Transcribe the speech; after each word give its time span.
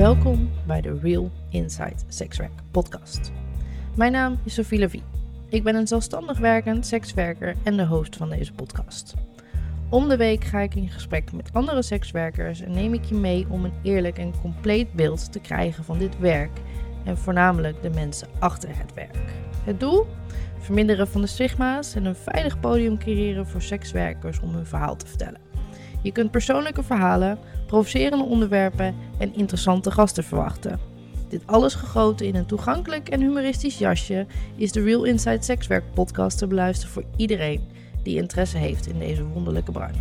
Welkom 0.00 0.50
bij 0.66 0.80
de 0.80 0.98
Real 1.02 1.30
Inside 1.50 1.96
Sexwerk 2.08 2.52
podcast. 2.70 3.32
Mijn 3.96 4.12
naam 4.12 4.38
is 4.44 4.54
Sophie 4.54 4.78
Levy. 4.78 5.02
Ik 5.48 5.62
ben 5.62 5.74
een 5.74 5.86
zelfstandig 5.86 6.38
werkend 6.38 6.86
sekswerker 6.86 7.54
en 7.62 7.76
de 7.76 7.86
host 7.86 8.16
van 8.16 8.30
deze 8.30 8.52
podcast. 8.52 9.14
Om 9.90 10.08
de 10.08 10.16
week 10.16 10.44
ga 10.44 10.60
ik 10.60 10.74
in 10.74 10.88
gesprek 10.88 11.32
met 11.32 11.52
andere 11.52 11.82
sekswerkers 11.82 12.60
en 12.60 12.70
neem 12.70 12.94
ik 12.94 13.04
je 13.04 13.14
mee 13.14 13.46
om 13.48 13.64
een 13.64 13.72
eerlijk 13.82 14.18
en 14.18 14.40
compleet 14.40 14.92
beeld 14.92 15.32
te 15.32 15.40
krijgen 15.40 15.84
van 15.84 15.98
dit 15.98 16.18
werk 16.18 16.60
en 17.04 17.18
voornamelijk 17.18 17.82
de 17.82 17.90
mensen 17.90 18.28
achter 18.38 18.68
het 18.72 18.94
werk. 18.94 19.32
Het 19.64 19.80
doel? 19.80 20.06
Verminderen 20.58 21.08
van 21.08 21.20
de 21.20 21.26
stigma's 21.26 21.94
en 21.94 22.04
een 22.04 22.16
veilig 22.16 22.60
podium 22.60 22.98
creëren 22.98 23.46
voor 23.46 23.62
sekswerkers 23.62 24.40
om 24.40 24.54
hun 24.54 24.66
verhaal 24.66 24.96
te 24.96 25.06
vertellen. 25.06 25.49
Je 26.02 26.12
kunt 26.12 26.30
persoonlijke 26.30 26.82
verhalen, 26.82 27.38
provocerende 27.66 28.24
onderwerpen 28.24 28.94
en 29.18 29.34
interessante 29.34 29.90
gasten 29.90 30.24
verwachten. 30.24 30.80
Dit 31.28 31.46
alles 31.46 31.74
gegoten 31.74 32.26
in 32.26 32.34
een 32.34 32.46
toegankelijk 32.46 33.08
en 33.08 33.20
humoristisch 33.20 33.78
jasje 33.78 34.26
is 34.56 34.72
de 34.72 34.82
Real 34.82 35.04
Inside 35.04 35.42
Sexwerk 35.42 35.84
podcast 35.94 36.38
te 36.38 36.46
beluisteren 36.46 36.92
voor 36.92 37.04
iedereen 37.16 37.68
die 38.02 38.16
interesse 38.16 38.58
heeft 38.58 38.86
in 38.86 38.98
deze 38.98 39.24
wonderlijke 39.24 39.72
branche. 39.72 40.00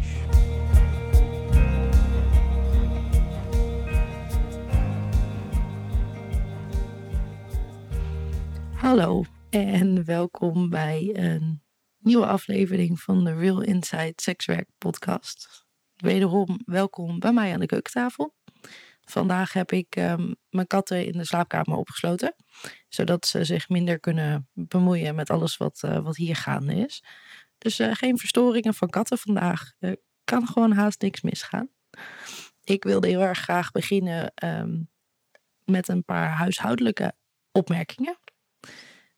Hallo 8.73 9.23
en 9.49 10.05
welkom 10.05 10.69
bij 10.69 11.09
een 11.13 11.61
nieuwe 11.99 12.25
aflevering 12.25 12.99
van 12.99 13.23
de 13.23 13.33
Real 13.33 13.61
Inside 13.61 14.13
Sexwerk 14.15 14.67
podcast. 14.77 15.68
Wederom 15.99 16.59
welkom 16.65 17.19
bij 17.19 17.33
mij 17.33 17.53
aan 17.53 17.59
de 17.59 17.65
keukentafel. 17.65 18.35
Vandaag 19.01 19.53
heb 19.53 19.71
ik 19.71 19.95
um, 19.95 20.35
mijn 20.49 20.67
katten 20.67 21.05
in 21.05 21.11
de 21.11 21.25
slaapkamer 21.25 21.77
opgesloten, 21.77 22.35
zodat 22.89 23.25
ze 23.25 23.43
zich 23.43 23.69
minder 23.69 23.99
kunnen 23.99 24.49
bemoeien 24.53 25.15
met 25.15 25.29
alles 25.29 25.57
wat, 25.57 25.81
uh, 25.85 25.99
wat 25.99 26.15
hier 26.15 26.35
gaande 26.35 26.75
is. 26.75 27.03
Dus 27.57 27.79
uh, 27.79 27.93
geen 27.93 28.17
verstoringen 28.17 28.73
van 28.73 28.89
katten 28.89 29.17
vandaag. 29.17 29.71
Er 29.79 29.97
kan 30.23 30.47
gewoon 30.47 30.71
haast 30.71 31.01
niks 31.01 31.21
misgaan. 31.21 31.69
Ik 32.63 32.83
wilde 32.83 33.07
heel 33.07 33.21
erg 33.21 33.39
graag 33.39 33.71
beginnen 33.71 34.33
um, 34.43 34.89
met 35.65 35.87
een 35.87 36.03
paar 36.03 36.29
huishoudelijke 36.29 37.13
opmerkingen. 37.51 38.19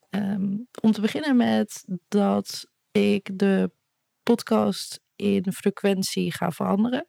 Um, 0.09 0.67
om 0.81 0.91
te 0.91 1.01
beginnen 1.01 1.35
met 1.35 1.85
dat 2.07 2.65
ik 2.91 3.39
de 3.39 3.71
podcast 4.23 5.01
in 5.21 5.53
frequentie 5.53 6.33
ga 6.33 6.51
veranderen. 6.51 7.07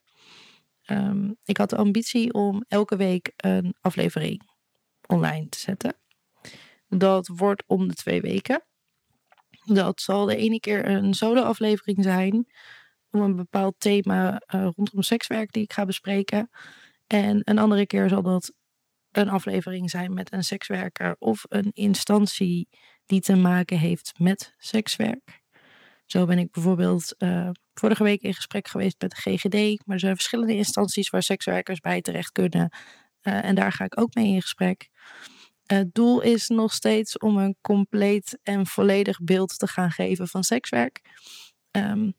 Um, 0.87 1.37
ik 1.45 1.57
had 1.57 1.71
de 1.71 1.77
ambitie 1.77 2.33
om 2.33 2.65
elke 2.69 2.97
week 2.97 3.33
een 3.37 3.75
aflevering 3.81 4.43
online 5.07 5.49
te 5.49 5.59
zetten. 5.59 5.97
Dat 6.89 7.27
wordt 7.27 7.65
om 7.67 7.89
de 7.89 7.95
twee 7.95 8.21
weken. 8.21 8.65
Dat 9.65 10.01
zal 10.01 10.25
de 10.25 10.37
ene 10.37 10.61
keer 10.61 10.89
een 10.89 11.15
solo-aflevering 11.15 12.03
zijn 12.03 12.47
om 13.11 13.21
een 13.21 13.37
bepaald 13.37 13.75
thema 13.79 14.43
uh, 14.55 14.69
rondom 14.75 15.03
sekswerk 15.03 15.53
die 15.53 15.63
ik 15.63 15.73
ga 15.73 15.85
bespreken. 15.85 16.51
En 17.07 17.41
een 17.45 17.59
andere 17.59 17.87
keer 17.87 18.09
zal 18.09 18.23
dat 18.23 18.53
een 19.11 19.29
aflevering 19.29 19.91
zijn 19.91 20.15
met 20.15 20.33
een 20.33 20.45
sekswerker 20.45 21.17
of 21.19 21.45
een 21.49 21.71
instantie 21.73 22.69
die 23.07 23.21
te 23.21 23.37
maken 23.37 23.79
heeft 23.79 24.13
met 24.19 24.55
sekswerk. 24.59 25.43
Zo 26.07 26.27
ben 26.27 26.39
ik 26.39 26.51
bijvoorbeeld 26.51 27.15
uh, 27.19 27.51
vorige 27.75 28.03
week 28.03 28.23
in 28.23 28.35
gesprek 28.35 28.69
geweest 28.69 28.97
met 28.99 29.11
de 29.11 29.17
GGD. 29.17 29.87
Maar 29.87 29.95
er 29.95 30.01
zijn 30.01 30.15
verschillende 30.15 30.55
instanties 30.55 31.11
waar 31.11 31.23
sekswerkers 31.23 31.81
bij 31.81 32.01
terecht 32.01 32.33
kunnen. 32.33 32.71
Uh, 33.23 33.45
en 33.45 33.55
daar 33.55 33.73
ga 33.73 33.85
ik 33.85 34.01
ook 34.01 34.15
mee 34.15 34.27
in 34.27 34.43
gesprek. 34.43 34.89
Het 35.67 35.95
doel 35.95 36.21
is 36.21 36.49
nog 36.49 36.73
steeds 36.73 37.19
om 37.19 37.37
een 37.37 37.57
compleet 37.61 38.39
en 38.43 38.67
volledig 38.67 39.21
beeld 39.23 39.59
te 39.59 39.67
gaan 39.67 39.91
geven 39.91 40.29
van 40.29 40.45
sekswerk. 40.45 41.01
Um, 41.71 42.15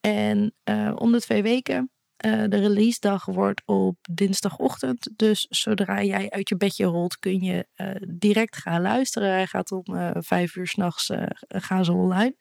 en 0.00 0.54
uh, 0.64 0.92
om 0.94 1.12
de 1.12 1.20
twee 1.20 1.42
weken. 1.42 1.90
Uh, 2.26 2.44
de 2.48 2.56
release 2.56 3.00
dag 3.00 3.24
wordt 3.24 3.62
op 3.64 3.96
dinsdagochtend. 4.10 5.10
Dus 5.16 5.46
zodra 5.48 6.02
jij 6.02 6.30
uit 6.30 6.48
je 6.48 6.56
bedje 6.56 6.84
rolt, 6.84 7.18
kun 7.18 7.40
je 7.40 7.66
direct 8.08 8.56
gaan 8.56 8.80
luisteren. 8.80 9.30
Hij 9.30 9.46
gaat 9.46 9.72
om 9.72 9.84
vijf 10.22 10.56
uur 10.56 10.66
s'nachts 10.66 11.10
gaan 11.48 11.84
ze 11.84 11.92
online. 11.92 12.34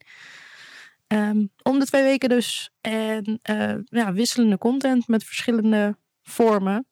Um, 1.08 1.52
om 1.64 1.80
de 1.80 1.86
twee 1.86 2.04
weken 2.04 2.30
dus. 2.30 2.72
En 2.82 3.40
uh, 3.50 3.76
ja, 3.84 4.14
wisselende 4.14 4.58
content 4.58 5.08
met 5.08 5.24
verschillende 5.24 5.98
vormen. 6.22 6.88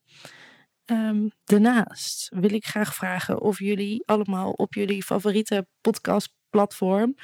Um, 0.85 1.31
daarnaast 1.43 2.29
wil 2.33 2.53
ik 2.53 2.65
graag 2.65 2.95
vragen 2.95 3.41
of 3.41 3.59
jullie 3.59 4.03
allemaal 4.05 4.51
op 4.51 4.73
jullie 4.73 5.03
favoriete 5.03 5.67
podcastplatform 5.81 7.15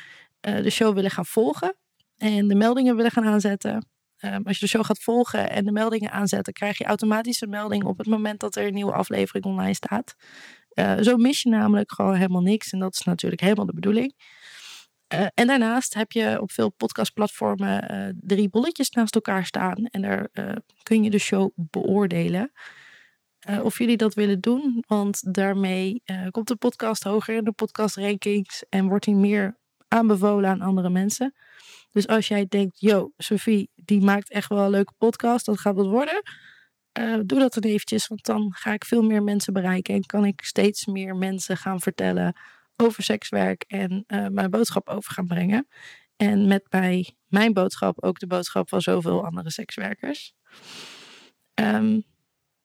uh, 0.48 0.64
de 0.64 0.70
show 0.70 0.94
willen 0.94 1.12
gaan 1.12 1.26
volgen. 1.26 1.76
En 2.18 2.48
de 2.48 2.56
meldingen 2.56 2.96
willen 2.96 3.12
gaan 3.12 3.26
aanzetten. 3.26 3.90
Um, 4.20 4.42
als 4.44 4.60
je 4.60 4.66
de 4.66 4.72
show 4.72 4.86
gaat 4.86 5.00
volgen 5.00 5.50
en 5.50 5.66
de 5.66 5.72
meldingen 5.72 6.12
aanzetten, 6.12 6.54
krijg 6.54 6.78
je 6.78 6.84
automatisch 6.84 7.42
een 7.42 7.50
melding 7.50 7.84
op 7.84 7.98
het 7.98 8.08
moment 8.08 8.40
dat 8.40 8.56
er 8.56 8.68
een 8.68 8.74
nieuwe 8.74 8.94
aflevering 8.94 9.46
online 9.46 9.74
staat. 9.74 10.16
Uh, 10.74 10.98
zo 11.02 11.18
mis 11.18 11.42
je 11.42 11.50
namelijk 11.50 11.92
gewoon 11.92 12.16
helemaal 12.16 12.42
niks. 12.42 12.72
En 12.72 12.80
dat 12.80 12.94
is 12.94 13.04
natuurlijk 13.04 13.42
helemaal 13.42 13.66
de 13.66 13.74
bedoeling. 13.74 14.14
Uh, 15.14 15.26
en 15.34 15.48
daarnaast 15.48 15.94
heb 15.94 16.12
je 16.12 16.42
op 16.42 16.52
veel 16.52 16.70
podcastplatformen 16.70 17.92
uh, 17.92 18.14
drie 18.22 18.50
bolletjes 18.50 18.90
naast 18.90 19.16
elkaar 19.16 19.46
staan. 19.46 19.86
En 19.86 20.02
daar 20.02 20.28
uh, 20.34 20.52
kun 20.84 21.04
je 21.04 21.10
de 21.10 21.18
show 21.18 21.52
beoordelen. 21.56 22.52
of 23.64 23.78
jullie 23.78 23.98
dat 23.98 24.14
willen 24.14 24.40
doen, 24.40 24.84
want 24.88 25.34
daarmee 25.34 26.04
komt 26.32 26.48
de 26.48 26.56
podcast 26.56 27.04
hoger 27.04 27.36
in 27.36 27.44
de 27.44 27.52
podcastrankings 27.52 28.64
en 28.70 28.88
wordt 28.88 29.06
hij 29.06 29.14
meer 29.14 29.58
aanbevolen 29.88 30.50
aan 30.50 30.62
andere 30.62 30.90
mensen. 30.90 31.34
Dus 31.92 32.08
als 32.08 32.28
jij 32.28 32.46
denkt, 32.50 32.80
yo, 32.80 33.12
Sophie, 33.18 33.70
die 33.76 34.02
maakt 34.02 34.30
echt 34.30 34.50
wel 34.50 34.64
een 34.64 34.70
leuke 34.70 34.94
podcast, 34.98 35.46
dat 35.46 35.60
gaat 35.60 35.76
wat 35.76 35.88
worden. 35.88 36.22
doe 37.26 37.40
dat 37.40 37.54
dan 37.54 37.64
eventjes, 37.64 38.08
want 38.08 38.26
dan 38.26 38.54
ga 38.56 38.74
ik 38.74 38.86
veel 38.86 39.02
meer 39.04 39.24
mensen 39.24 39.54
bereiken 39.54 39.96
en 39.96 40.06
kan 40.06 40.26
ik 40.26 40.44
steeds 40.44 40.86
meer 40.86 41.16
mensen 41.16 41.58
gaan 41.58 41.80
vertellen 41.80 42.36
over 42.82 43.04
sekswerk 43.04 43.64
en 43.68 44.04
uh, 44.08 44.28
mijn 44.28 44.50
boodschap 44.50 44.90
over 44.90 45.14
gaan 45.14 45.28
brengen. 45.28 45.68
En 46.16 46.48
met 46.48 46.70
bij 46.70 47.16
mijn 47.28 47.54
boodschap 47.54 48.04
ook 48.04 48.20
de 48.20 48.28
boodschap 48.28 48.70
van 48.70 48.82
zoveel 48.82 49.26
andere 49.26 49.52
sekswerkers. 49.52 50.34
Um, 51.54 52.04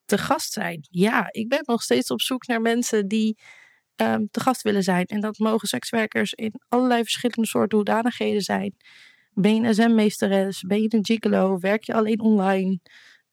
te 0.04 0.18
gast 0.18 0.52
zijn. 0.52 0.86
Ja, 0.90 1.28
ik 1.30 1.48
ben 1.48 1.62
nog 1.62 1.82
steeds 1.82 2.10
op 2.10 2.20
zoek 2.20 2.46
naar 2.46 2.60
mensen 2.60 3.08
die 3.08 3.38
um, 3.96 4.28
te 4.30 4.40
gast 4.40 4.62
willen 4.62 4.82
zijn. 4.82 5.04
En 5.04 5.20
dat 5.20 5.38
mogen 5.38 5.68
sekswerkers 5.68 6.32
in 6.32 6.52
allerlei 6.68 7.02
verschillende 7.02 7.46
soorten 7.46 7.76
hoedanigheden 7.76 8.42
zijn. 8.42 8.76
Ben 9.32 9.54
je 9.54 9.68
een 9.68 9.74
SM-meesteres? 9.74 10.60
Ben 10.60 10.82
je 10.82 10.94
een 10.94 11.04
gigolo? 11.04 11.58
Werk 11.58 11.84
je 11.84 11.94
alleen 11.94 12.20
online? 12.20 12.80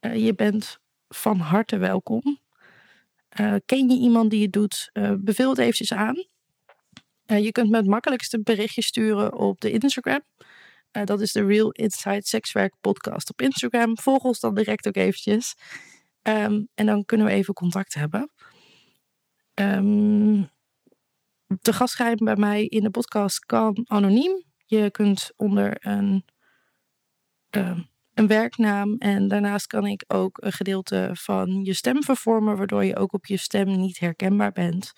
Uh, 0.02 0.26
je 0.26 0.36
bent 0.36 0.78
van 1.08 1.38
harte 1.40 1.78
welkom. 1.78 2.40
Uh, 3.40 3.56
ken 3.66 3.90
je 3.90 3.98
iemand 3.98 4.30
die 4.30 4.42
het 4.42 4.54
doet? 4.54 4.90
Uh, 4.94 5.14
beveel 5.20 5.50
het 5.50 5.58
eventjes 5.58 5.94
aan. 5.94 6.26
Uh, 7.28 7.44
je 7.44 7.52
kunt 7.52 7.70
me 7.70 7.78
het 7.78 7.88
makkelijkst 7.88 8.34
een 8.34 8.44
berichtje 8.44 8.82
sturen 8.82 9.34
op 9.34 9.62
de 9.62 9.72
Instagram. 9.72 10.22
Uh, 10.92 11.04
dat 11.04 11.22
is 11.22 11.32
de 11.32 11.46
Real 11.46 11.72
Inside 11.72 12.26
Sexwerk 12.26 12.74
podcast 12.82 13.30
op 13.30 13.42
Instagram. 13.42 13.98
Volg 13.98 14.24
ons 14.24 14.40
dan 14.40 14.56
direct 14.56 14.88
ook 14.88 14.96
eventjes. 14.96 15.56
Um, 16.22 16.68
en 16.76 16.86
dan 16.86 17.06
kunnen 17.06 17.28
we 17.28 17.34
even 17.34 17.54
contact 17.54 17.94
hebben. 17.94 18.32
Um, 19.54 20.50
te 21.62 21.74
gast 21.74 21.96
zijn 21.96 22.16
bij 22.16 22.36
mij 22.36 22.66
in 22.66 22.84
de 22.84 22.90
podcast 22.90 23.40
kan 23.40 23.82
anoniem. 23.88 24.44
Je 24.66 24.92
kunt 24.92 25.32
onder 25.36 25.76
een, 25.80 26.26
uh, 27.58 27.80
een 28.14 28.28
werknaam 28.28 28.96
en 28.98 29.28
daarnaast 29.28 29.68
kan 29.68 29.86
ik 29.86 30.04
ook 30.08 30.38
een 30.44 30.52
gedeelte 30.52 31.10
van 31.14 31.64
je 31.64 31.74
stem 31.74 32.04
vervormen, 32.04 32.58
waardoor 32.58 32.86
je 32.86 32.96
ook 32.96 33.14
op 33.14 33.26
je 33.26 33.38
stem 33.38 33.78
niet 33.78 34.00
herkenbaar 34.00 34.52
bent. 34.52 34.92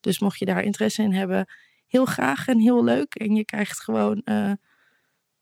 Dus 0.00 0.18
mocht 0.18 0.38
je 0.38 0.44
daar 0.44 0.62
interesse 0.62 1.02
in 1.02 1.12
hebben, 1.12 1.46
heel 1.92 2.04
graag 2.04 2.48
en 2.48 2.58
heel 2.58 2.84
leuk. 2.84 3.14
En 3.14 3.34
je 3.34 3.44
krijgt 3.44 3.82
gewoon 3.82 4.22
uh, 4.24 4.52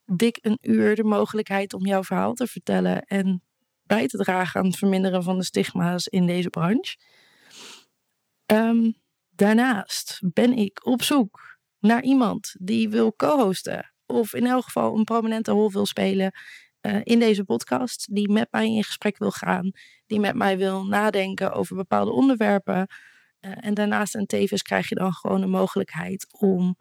dik 0.05 0.37
een 0.41 0.57
uur 0.61 0.95
de 0.95 1.03
mogelijkheid 1.03 1.73
om 1.73 1.85
jouw 1.85 2.03
verhaal 2.03 2.33
te 2.33 2.47
vertellen 2.47 3.01
en 3.01 3.43
bij 3.83 4.07
te 4.07 4.17
dragen 4.17 4.59
aan 4.59 4.65
het 4.65 4.77
verminderen 4.77 5.23
van 5.23 5.37
de 5.37 5.43
stigma's 5.43 6.07
in 6.07 6.25
deze 6.25 6.49
branche. 6.49 6.97
Um, 8.45 8.93
daarnaast 9.29 10.19
ben 10.33 10.53
ik 10.53 10.85
op 10.85 11.03
zoek 11.03 11.59
naar 11.79 12.03
iemand 12.03 12.55
die 12.59 12.89
wil 12.89 13.15
co-hosten. 13.15 13.93
Of 14.05 14.33
in 14.33 14.45
elk 14.45 14.63
geval 14.63 14.97
een 14.97 15.03
prominente 15.03 15.51
rol 15.51 15.71
wil 15.71 15.85
spelen 15.85 16.31
uh, 16.81 16.99
in 17.03 17.19
deze 17.19 17.43
podcast. 17.43 18.15
Die 18.15 18.29
met 18.29 18.47
mij 18.51 18.65
in 18.65 18.83
gesprek 18.83 19.17
wil 19.17 19.31
gaan. 19.31 19.71
Die 20.05 20.19
met 20.19 20.35
mij 20.35 20.57
wil 20.57 20.85
nadenken 20.85 21.53
over 21.53 21.75
bepaalde 21.75 22.11
onderwerpen. 22.11 22.87
Uh, 23.41 23.51
en 23.59 23.73
daarnaast 23.73 24.15
en 24.15 24.25
tevens 24.25 24.61
krijg 24.61 24.89
je 24.89 24.95
dan 24.95 25.13
gewoon 25.13 25.41
de 25.41 25.47
mogelijkheid 25.47 26.27
om 26.31 26.77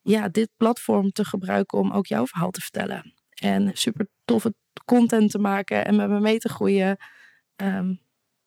ja, 0.00 0.28
dit 0.28 0.50
platform 0.56 1.10
te 1.10 1.24
gebruiken 1.24 1.78
om 1.78 1.92
ook 1.92 2.06
jouw 2.06 2.26
verhaal 2.26 2.50
te 2.50 2.60
vertellen. 2.60 3.14
En 3.34 3.70
super 3.72 4.08
toffe 4.24 4.54
content 4.84 5.30
te 5.30 5.38
maken 5.38 5.84
en 5.86 5.96
met 5.96 6.08
me 6.08 6.20
mee 6.20 6.38
te 6.38 6.48
groeien. 6.48 6.96
Um, 7.56 8.00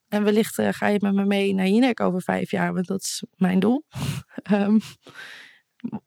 En 0.07 0.23
wellicht 0.23 0.59
uh, 0.59 0.69
ga 0.71 0.87
je 0.87 0.99
met 1.01 1.13
me 1.13 1.25
mee 1.25 1.53
naar 1.53 1.67
Jinek 1.67 1.99
over 1.99 2.21
vijf 2.21 2.51
jaar, 2.51 2.73
want 2.73 2.87
dat 2.87 3.01
is 3.01 3.23
mijn 3.35 3.59
doel. 3.59 3.85
um, 4.51 4.79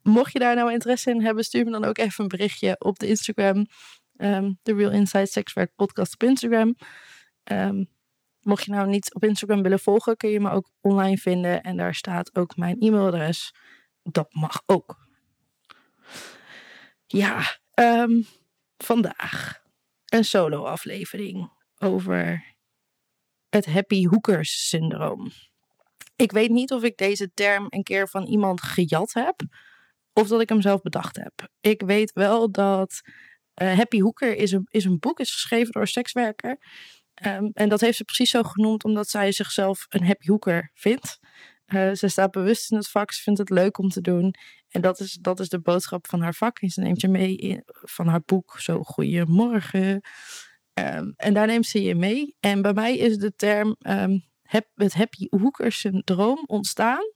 mocht 0.02 0.32
je 0.32 0.38
daar 0.38 0.54
nou 0.54 0.72
interesse 0.72 1.10
in 1.10 1.22
hebben, 1.22 1.44
stuur 1.44 1.64
me 1.64 1.70
dan 1.70 1.84
ook 1.84 1.98
even 1.98 2.22
een 2.22 2.28
berichtje 2.28 2.76
op 2.78 2.98
de 2.98 3.06
Instagram. 3.06 3.66
De 4.62 4.74
Real 4.74 4.90
Inside 4.90 5.26
Sex 5.26 5.52
Work 5.52 5.74
podcast 5.74 6.12
op 6.12 6.22
Instagram. 6.22 6.76
Mocht 8.40 8.64
je 8.64 8.70
nou 8.70 8.88
niet 8.88 9.14
op 9.14 9.24
Instagram 9.24 9.62
willen 9.62 9.78
volgen, 9.78 10.16
kun 10.16 10.30
je 10.30 10.40
me 10.40 10.50
ook 10.50 10.70
online 10.80 11.16
vinden. 11.16 11.62
En 11.62 11.76
daar 11.76 11.94
staat 11.94 12.36
ook 12.36 12.56
mijn 12.56 12.80
e-mailadres. 12.80 13.54
Dat 14.02 14.32
mag 14.32 14.62
ook. 14.66 15.06
Ja, 17.06 17.58
um, 17.74 18.26
vandaag 18.76 19.62
een 20.04 20.24
solo 20.24 20.64
aflevering 20.64 21.50
over 21.78 22.44
het 23.48 23.66
happy 23.66 24.06
hookers 24.06 24.68
syndroom. 24.68 25.30
Ik 26.16 26.32
weet 26.32 26.50
niet 26.50 26.72
of 26.72 26.82
ik 26.82 26.96
deze 26.96 27.30
term 27.34 27.66
een 27.68 27.82
keer 27.82 28.08
van 28.08 28.26
iemand 28.26 28.62
gejat 28.62 29.12
heb 29.12 29.42
of 30.12 30.28
dat 30.28 30.40
ik 30.40 30.48
hem 30.48 30.60
zelf 30.60 30.82
bedacht 30.82 31.16
heb. 31.16 31.48
Ik 31.60 31.82
weet 31.82 32.12
wel 32.12 32.50
dat 32.50 33.00
uh, 33.62 33.76
Happy 33.76 34.00
Hooker 34.00 34.36
is 34.36 34.52
een, 34.52 34.66
is 34.70 34.84
een 34.84 34.98
boek, 34.98 35.20
is 35.20 35.32
geschreven 35.32 35.72
door 35.72 35.82
een 35.82 35.88
sekswerker. 35.88 36.58
Um, 37.26 37.50
en 37.52 37.68
dat 37.68 37.80
heeft 37.80 37.96
ze 37.96 38.04
precies 38.04 38.30
zo 38.30 38.42
genoemd 38.42 38.84
omdat 38.84 39.08
zij 39.08 39.32
zichzelf 39.32 39.86
een 39.88 40.06
happy 40.06 40.26
hooker 40.26 40.70
vindt. 40.74 41.18
Uh, 41.66 41.92
ze 41.92 42.08
staat 42.08 42.30
bewust 42.30 42.70
in 42.70 42.76
het 42.76 42.88
vak, 42.88 43.12
ze 43.12 43.22
vindt 43.22 43.38
het 43.38 43.50
leuk 43.50 43.78
om 43.78 43.88
te 43.88 44.00
doen. 44.00 44.34
En 44.68 44.80
dat 44.80 45.00
is, 45.00 45.18
dat 45.20 45.40
is 45.40 45.48
de 45.48 45.60
boodschap 45.60 46.06
van 46.06 46.20
haar 46.20 46.34
vak. 46.34 46.58
En 46.58 46.68
ze 46.68 46.80
neemt 46.80 47.00
je 47.00 47.08
mee 47.08 47.36
in, 47.36 47.62
van 47.66 48.06
haar 48.06 48.22
boek, 48.24 48.60
zo 48.60 48.82
goeiemorgen. 48.82 50.00
Um, 50.74 51.12
en 51.16 51.34
daar 51.34 51.46
neemt 51.46 51.66
ze 51.66 51.82
je 51.82 51.94
mee. 51.94 52.36
En 52.40 52.62
bij 52.62 52.72
mij 52.72 52.96
is 52.96 53.16
de 53.16 53.34
term 53.34 53.76
um, 53.78 54.24
het 54.74 54.94
happy 54.94 55.26
hooker 55.30 55.72
syndroom 55.72 56.44
ontstaan. 56.46 57.12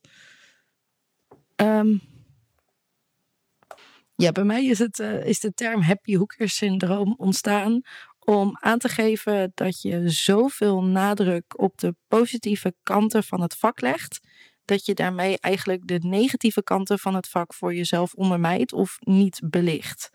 Ja, 4.14 4.32
bij 4.32 4.44
mij 4.44 4.64
is, 4.64 4.78
het, 4.78 4.98
uh, 4.98 5.26
is 5.26 5.40
de 5.40 5.52
term 5.52 5.82
happy 5.82 6.16
hooker 6.16 6.48
syndroom 6.48 7.14
ontstaan 7.16 7.80
om 8.24 8.56
aan 8.60 8.78
te 8.78 8.88
geven 8.88 9.52
dat 9.54 9.80
je 9.80 10.08
zoveel 10.10 10.82
nadruk 10.82 11.60
op 11.60 11.78
de 11.78 11.94
positieve 12.08 12.74
kanten 12.82 13.24
van 13.24 13.40
het 13.40 13.54
vak 13.56 13.80
legt, 13.80 14.20
dat 14.64 14.86
je 14.86 14.94
daarmee 14.94 15.38
eigenlijk 15.38 15.86
de 15.86 15.98
negatieve 15.98 16.62
kanten 16.62 16.98
van 16.98 17.14
het 17.14 17.28
vak 17.28 17.54
voor 17.54 17.74
jezelf 17.74 18.14
ondermijdt 18.14 18.72
of 18.72 18.96
niet 19.00 19.40
belicht. 19.44 20.10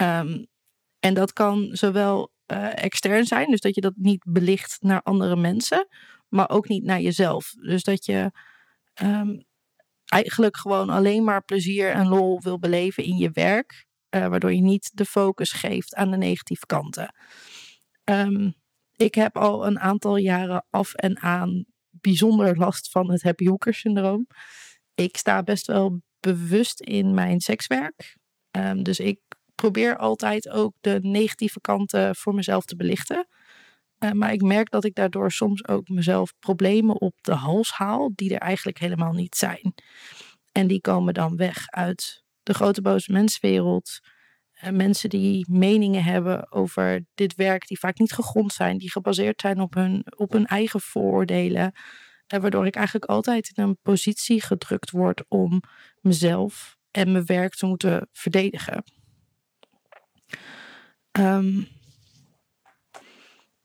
Um, 0.00 0.46
en 1.00 1.14
dat 1.14 1.32
kan 1.32 1.68
zowel 1.72 2.32
uh, 2.52 2.84
extern 2.84 3.24
zijn, 3.24 3.50
dus 3.50 3.60
dat 3.60 3.74
je 3.74 3.80
dat 3.80 3.96
niet 3.96 4.24
belicht 4.28 4.76
naar 4.80 5.02
andere 5.02 5.36
mensen, 5.36 5.88
maar 6.28 6.50
ook 6.50 6.68
niet 6.68 6.84
naar 6.84 7.00
jezelf. 7.00 7.50
Dus 7.50 7.82
dat 7.82 8.04
je 8.04 8.30
um, 9.02 9.44
eigenlijk 10.04 10.56
gewoon 10.56 10.90
alleen 10.90 11.24
maar 11.24 11.44
plezier 11.44 11.90
en 11.90 12.08
lol 12.08 12.40
wil 12.40 12.58
beleven 12.58 13.04
in 13.04 13.16
je 13.16 13.30
werk. 13.30 13.85
Uh, 14.16 14.26
waardoor 14.26 14.54
je 14.54 14.60
niet 14.60 14.90
de 14.94 15.04
focus 15.04 15.52
geeft 15.52 15.94
aan 15.94 16.10
de 16.10 16.16
negatieve 16.16 16.66
kanten. 16.66 17.14
Um, 18.04 18.54
ik 18.96 19.14
heb 19.14 19.36
al 19.36 19.66
een 19.66 19.80
aantal 19.80 20.16
jaren 20.16 20.66
af 20.70 20.94
en 20.94 21.20
aan 21.20 21.64
bijzonder 21.90 22.56
last 22.56 22.90
van 22.90 23.10
het 23.10 23.22
happy 23.22 23.46
hooker 23.46 23.74
syndroom. 23.74 24.26
Ik 24.94 25.16
sta 25.16 25.42
best 25.42 25.66
wel 25.66 26.00
bewust 26.20 26.80
in 26.80 27.14
mijn 27.14 27.40
sekswerk. 27.40 28.16
Um, 28.50 28.82
dus 28.82 29.00
ik 29.00 29.20
probeer 29.54 29.96
altijd 29.96 30.48
ook 30.48 30.74
de 30.80 30.98
negatieve 31.02 31.60
kanten 31.60 32.16
voor 32.16 32.34
mezelf 32.34 32.64
te 32.64 32.76
belichten. 32.76 33.26
Uh, 33.98 34.10
maar 34.10 34.32
ik 34.32 34.42
merk 34.42 34.70
dat 34.70 34.84
ik 34.84 34.94
daardoor 34.94 35.32
soms 35.32 35.68
ook 35.68 35.88
mezelf 35.88 36.32
problemen 36.38 37.00
op 37.00 37.14
de 37.20 37.34
hals 37.34 37.70
haal 37.70 38.10
die 38.14 38.34
er 38.34 38.40
eigenlijk 38.40 38.78
helemaal 38.78 39.12
niet 39.12 39.36
zijn. 39.36 39.74
En 40.52 40.66
die 40.66 40.80
komen 40.80 41.14
dan 41.14 41.36
weg 41.36 41.68
uit 41.68 42.24
de 42.46 42.54
grote 42.54 42.82
boze 42.82 43.12
menswereld. 43.12 44.00
Uh, 44.64 44.70
mensen 44.70 45.10
die 45.10 45.46
meningen 45.50 46.04
hebben 46.04 46.52
over 46.52 47.04
dit 47.14 47.34
werk, 47.34 47.66
die 47.66 47.78
vaak 47.78 47.98
niet 47.98 48.12
gegrond 48.12 48.52
zijn, 48.52 48.78
die 48.78 48.90
gebaseerd 48.90 49.40
zijn 49.40 49.60
op 49.60 49.74
hun, 49.74 50.04
op 50.16 50.32
hun 50.32 50.46
eigen 50.46 50.80
vooroordelen. 50.80 51.72
Uh, 52.34 52.40
waardoor 52.40 52.66
ik 52.66 52.74
eigenlijk 52.74 53.04
altijd 53.04 53.52
in 53.54 53.62
een 53.62 53.78
positie 53.82 54.42
gedrukt 54.42 54.90
word 54.90 55.24
om 55.28 55.60
mezelf 56.00 56.76
en 56.90 57.12
mijn 57.12 57.26
werk 57.26 57.54
te 57.54 57.66
moeten 57.66 58.08
verdedigen. 58.12 58.84
Um, 61.18 61.68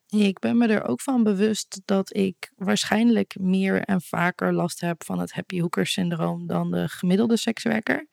ik 0.07 0.39
ben 0.39 0.57
me 0.57 0.67
er 0.67 0.83
ook 0.83 1.01
van 1.01 1.23
bewust 1.23 1.81
dat 1.85 2.15
ik 2.15 2.51
waarschijnlijk 2.55 3.35
meer 3.39 3.81
en 3.81 4.01
vaker 4.01 4.53
last 4.53 4.81
heb 4.81 5.03
van 5.03 5.19
het 5.19 5.31
happy 5.31 5.59
hooker 5.59 5.85
syndroom 5.85 6.47
dan 6.47 6.71
de 6.71 6.87
gemiddelde 6.87 7.37
sekswerker. 7.37 8.07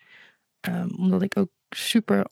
Um, 0.61 0.91
omdat 0.97 1.23
ik 1.23 1.37
ook 1.37 1.51
super 1.69 2.27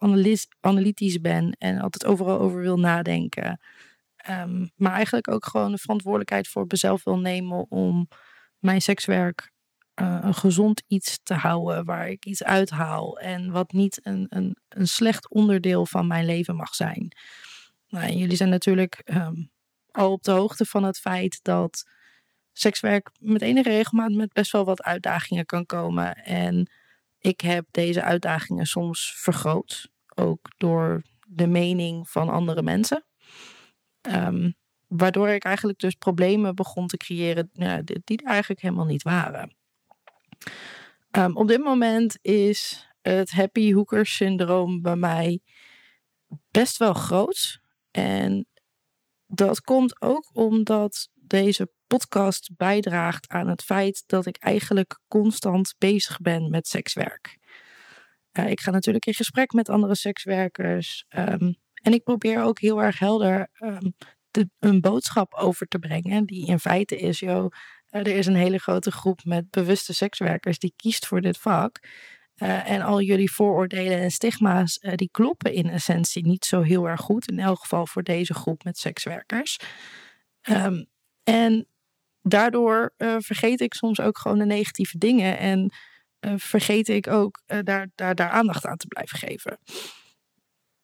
analytisch 0.61 1.20
ben 1.20 1.52
en 1.58 1.81
altijd 1.81 2.06
overal 2.06 2.38
over 2.38 2.61
wil 2.61 2.78
nadenken. 2.78 3.61
Um, 4.31 4.70
maar 4.76 4.93
eigenlijk 4.93 5.28
ook 5.28 5.46
gewoon 5.46 5.70
de 5.70 5.78
verantwoordelijkheid 5.78 6.49
voor 6.49 6.64
mezelf 6.69 7.05
wil 7.05 7.19
nemen 7.19 7.70
om 7.70 8.08
mijn 8.58 8.82
sekswerk 8.82 9.50
uh, 10.00 10.19
een 10.23 10.34
gezond 10.34 10.82
iets 10.87 11.19
te 11.23 11.34
houden 11.34 11.84
waar 11.84 12.08
ik 12.08 12.25
iets 12.25 12.43
uithaal 12.43 13.19
en 13.19 13.50
wat 13.50 13.73
niet 13.73 14.00
een, 14.02 14.26
een, 14.29 14.56
een 14.69 14.88
slecht 14.88 15.31
onderdeel 15.31 15.87
van 15.87 16.06
mijn 16.06 16.25
leven 16.25 16.56
mag 16.56 16.75
zijn. 16.75 17.17
Nou, 17.88 18.12
jullie 18.12 18.37
zijn 18.37 18.49
natuurlijk 18.49 19.02
um, 19.05 19.50
al 19.90 20.12
op 20.12 20.22
de 20.22 20.31
hoogte 20.31 20.64
van 20.64 20.84
het 20.84 20.99
feit 20.99 21.38
dat 21.43 21.90
sekswerk 22.52 23.11
met 23.19 23.43
enige 23.43 23.69
regelmaat 23.69 24.12
met 24.12 24.32
best 24.32 24.52
wel 24.52 24.64
wat 24.64 24.82
uitdagingen 24.82 25.46
kan 25.46 25.67
komen. 25.67 26.14
En 26.25 26.70
ik 27.26 27.40
heb 27.40 27.67
deze 27.70 28.02
uitdagingen 28.02 28.67
soms 28.67 29.14
vergroot, 29.17 29.90
ook 30.14 30.52
door 30.56 31.02
de 31.26 31.46
mening 31.46 32.08
van 32.11 32.28
andere 32.28 32.62
mensen. 32.62 33.05
Um, 34.02 34.55
waardoor 34.87 35.28
ik 35.28 35.44
eigenlijk 35.44 35.78
dus 35.78 35.94
problemen 35.94 36.55
begon 36.55 36.87
te 36.87 36.96
creëren 36.96 37.50
ja, 37.52 37.82
die, 37.82 38.23
eigenlijk 38.23 38.61
helemaal 38.61 38.84
niet 38.84 39.02
waren. 39.02 39.56
Um, 41.11 41.37
op 41.37 41.49
dit 41.49 41.64
moment 41.64 42.19
is 42.23 42.88
het 43.02 43.31
happy 43.31 43.72
hooker 43.72 44.06
syndroom 44.06 44.82
bij 44.82 44.96
mij 44.96 45.40
best 46.50 46.76
wel 46.76 46.94
groot. 46.94 47.61
En 47.90 48.46
dat 49.27 49.60
komt 49.60 50.01
ook 50.01 50.31
omdat 50.32 51.08
deze 51.15 51.70
podcast 51.86 52.50
bijdraagt 52.56 53.28
aan 53.28 53.48
het 53.48 53.62
feit 53.62 54.02
dat 54.06 54.26
ik 54.26 54.36
eigenlijk 54.36 55.00
constant 55.08 55.74
bezig 55.78 56.20
ben 56.20 56.50
met 56.50 56.69
sekswerk. 56.69 57.38
Ik 58.32 58.60
ga 58.60 58.70
natuurlijk 58.70 59.06
in 59.06 59.14
gesprek 59.14 59.52
met 59.52 59.69
andere 59.69 59.94
sekswerkers. 59.94 61.05
Um, 61.08 61.56
en 61.82 61.93
ik 61.93 62.02
probeer 62.02 62.43
ook 62.43 62.60
heel 62.60 62.82
erg 62.82 62.98
helder 62.98 63.50
de, 64.31 64.50
een 64.58 64.81
boodschap 64.81 65.34
over 65.34 65.66
te 65.66 65.78
brengen. 65.78 66.26
Die 66.26 66.46
in 66.46 66.58
feite 66.58 66.96
is, 66.96 67.19
joh, 67.19 67.52
uh, 67.90 68.00
er 68.00 68.06
is 68.06 68.26
een 68.26 68.36
hele 68.36 68.58
grote 68.58 68.90
groep 68.90 69.24
met 69.24 69.50
bewuste 69.50 69.94
sekswerkers 69.94 70.58
die 70.58 70.74
kiest 70.76 71.06
voor 71.06 71.20
dit 71.20 71.38
vak. 71.38 71.78
Uh, 72.36 72.70
en 72.70 72.82
al 72.82 73.00
jullie 73.00 73.32
vooroordelen 73.32 73.98
en 73.98 74.10
stigma's, 74.10 74.78
uh, 74.82 74.93
die 74.94 75.10
kloppen 75.10 75.52
in 75.52 75.69
essentie 75.69 76.26
niet 76.26 76.44
zo 76.44 76.62
heel 76.62 76.88
erg 76.88 77.00
goed. 77.00 77.28
In 77.28 77.38
elk 77.38 77.60
geval 77.60 77.86
voor 77.86 78.02
deze 78.02 78.34
groep 78.34 78.64
met 78.64 78.78
sekswerkers. 78.78 79.58
Um, 80.48 80.86
en 81.22 81.66
daardoor 82.29 82.95
uh, 82.99 83.17
vergeet 83.19 83.61
ik 83.61 83.75
soms 83.75 84.01
ook 84.01 84.19
gewoon 84.19 84.39
de 84.39 84.45
negatieve 84.45 84.99
dingen. 84.99 85.39
En 85.39 85.73
vergeet 86.37 86.89
ik 86.89 87.06
ook 87.06 87.43
daar, 87.47 87.89
daar, 87.95 88.15
daar 88.15 88.31
aandacht 88.31 88.67
aan 88.67 88.77
te 88.77 88.87
blijven 88.87 89.19
geven. 89.19 89.59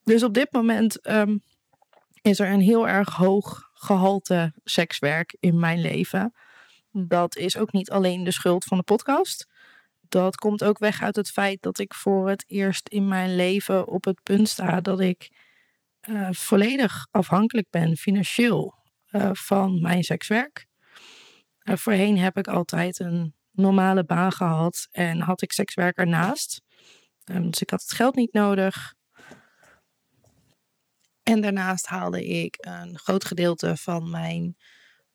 Dus 0.04 0.22
op 0.22 0.34
dit 0.34 0.52
moment 0.52 1.08
um, 1.08 1.42
is 2.20 2.38
er 2.38 2.50
een 2.50 2.60
heel 2.60 2.88
erg 2.88 3.14
hoog 3.14 3.70
gehalte 3.74 4.52
sekswerk 4.64 5.36
in 5.40 5.58
mijn 5.58 5.80
leven. 5.80 6.34
Dat 6.90 7.36
is 7.36 7.56
ook 7.56 7.72
niet 7.72 7.90
alleen 7.90 8.24
de 8.24 8.32
schuld 8.32 8.64
van 8.64 8.78
de 8.78 8.84
podcast 8.84 9.46
dat 10.12 10.36
komt 10.36 10.64
ook 10.64 10.78
weg 10.78 11.02
uit 11.02 11.16
het 11.16 11.30
feit 11.30 11.62
dat 11.62 11.78
ik 11.78 11.94
voor 11.94 12.28
het 12.28 12.44
eerst 12.46 12.88
in 12.88 13.08
mijn 13.08 13.36
leven 13.36 13.86
op 13.86 14.04
het 14.04 14.22
punt 14.22 14.48
sta 14.48 14.80
dat 14.80 15.00
ik 15.00 15.30
volledig 16.30 17.06
afhankelijk 17.10 17.66
ben 17.70 17.96
financieel 17.96 18.74
van 19.32 19.80
mijn 19.80 20.02
sekswerk. 20.02 20.66
Uh, 21.64 21.76
voorheen 21.76 22.18
heb 22.18 22.36
ik 22.36 22.48
altijd 22.48 22.98
een 22.98 23.34
normale 23.50 24.04
baan 24.04 24.32
gehad 24.32 24.88
en 24.90 25.20
had 25.20 25.42
ik 25.42 25.52
sekswerk 25.52 25.96
ernaast. 25.96 26.62
Um, 27.24 27.50
dus 27.50 27.60
ik 27.60 27.70
had 27.70 27.80
het 27.80 27.92
geld 27.92 28.14
niet 28.14 28.32
nodig. 28.32 28.94
En 31.22 31.40
daarnaast 31.40 31.86
haalde 31.86 32.24
ik 32.24 32.56
een 32.58 32.98
groot 32.98 33.24
gedeelte 33.24 33.76
van 33.76 34.10
mijn 34.10 34.56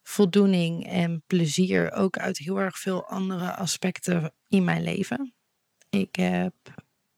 voldoening 0.04 0.88
en 0.88 1.24
plezier 1.28 1.92
ook 1.92 2.18
uit 2.18 2.38
heel 2.38 2.58
erg 2.60 2.80
veel 2.80 3.08
andere 3.08 3.56
aspecten 3.56 4.34
in 4.48 4.64
mijn 4.64 4.84
leven. 4.84 5.34
Ik 5.90 6.16
heb 6.16 6.54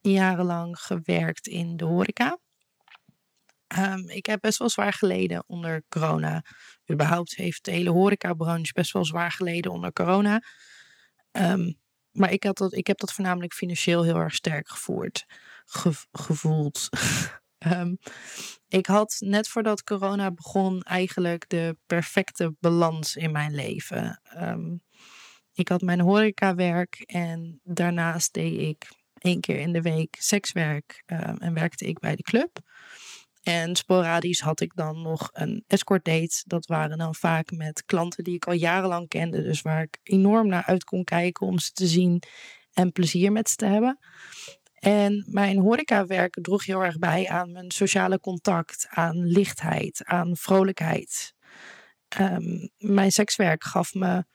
jarenlang 0.01 0.79
gewerkt 0.79 1.48
in 1.48 1.77
de 1.77 1.86
horeca. 1.86 2.39
Um, 3.77 4.09
ik 4.09 4.25
heb 4.25 4.41
best 4.41 4.57
wel 4.57 4.69
zwaar 4.69 4.93
geleden 4.93 5.43
onder 5.47 5.83
corona. 5.89 6.43
Überhaupt 6.91 7.35
heeft 7.35 7.65
de 7.65 7.71
hele 7.71 7.89
horecabranche 7.89 8.73
best 8.73 8.91
wel 8.91 9.05
zwaar 9.05 9.31
geleden 9.31 9.71
onder 9.71 9.93
corona. 9.93 10.43
Um, 11.31 11.79
maar 12.11 12.31
ik, 12.31 12.43
had 12.43 12.57
dat, 12.57 12.73
ik 12.73 12.88
heb 12.88 12.97
dat 12.97 13.13
voornamelijk 13.13 13.53
financieel 13.53 14.03
heel 14.03 14.15
erg 14.15 14.33
sterk 14.33 14.69
gevoerd, 14.69 15.25
gevoeld. 16.11 16.89
um, 17.67 17.97
ik 18.79 18.85
had 18.85 19.15
net 19.19 19.47
voordat 19.47 19.83
corona 19.83 20.31
begon 20.31 20.81
eigenlijk 20.81 21.49
de 21.49 21.77
perfecte 21.85 22.55
balans 22.59 23.15
in 23.15 23.31
mijn 23.31 23.55
leven. 23.55 24.21
Ik 25.53 25.67
had 25.67 25.81
mijn 25.81 25.99
horecawerk 25.99 26.99
en 27.05 27.59
daarnaast 27.63 28.33
deed 28.33 28.59
ik 28.61 28.88
één 29.17 29.39
keer 29.39 29.59
in 29.59 29.73
de 29.73 29.81
week 29.81 30.15
sekswerk 30.19 31.03
en 31.05 31.53
werkte 31.53 31.85
ik 31.85 31.99
bij 31.99 32.15
de 32.15 32.23
club. 32.23 32.59
En 33.41 33.75
sporadisch 33.75 34.39
had 34.39 34.60
ik 34.60 34.72
dan 34.75 35.01
nog 35.01 35.29
een 35.34 35.63
escort 35.67 36.05
date. 36.05 36.43
Dat 36.46 36.65
waren 36.65 36.98
dan 36.98 37.15
vaak 37.15 37.51
met 37.51 37.86
klanten 37.86 38.24
die 38.24 38.36
ik 38.36 38.48
al 38.48 38.53
jarenlang 38.53 39.08
kende. 39.08 39.43
Dus 39.43 39.62
waar 39.62 39.81
ik 39.81 39.98
enorm 40.03 40.48
naar 40.48 40.63
uit 40.65 40.84
kon 40.84 41.03
kijken 41.03 41.48
om 41.48 41.60
ze 41.60 41.72
te 41.72 41.88
zien 41.88 42.24
en 42.74 42.91
plezier 42.91 43.31
met 43.31 43.50
ze 43.50 43.55
te 43.55 43.65
hebben. 43.65 44.00
En 44.74 45.25
mijn 45.27 45.58
horecawerk 45.58 46.38
droeg 46.41 46.65
heel 46.65 46.84
erg 46.84 46.98
bij 46.98 47.27
aan 47.27 47.51
mijn 47.51 47.72
sociale 47.72 48.19
contact, 48.19 48.88
aan 48.89 49.25
lichtheid, 49.25 50.01
aan 50.03 50.36
vrolijkheid. 50.38 51.34
Um, 52.19 52.69
mijn 52.77 53.12
sekswerk 53.12 53.63
gaf 53.63 53.93
me 53.93 54.25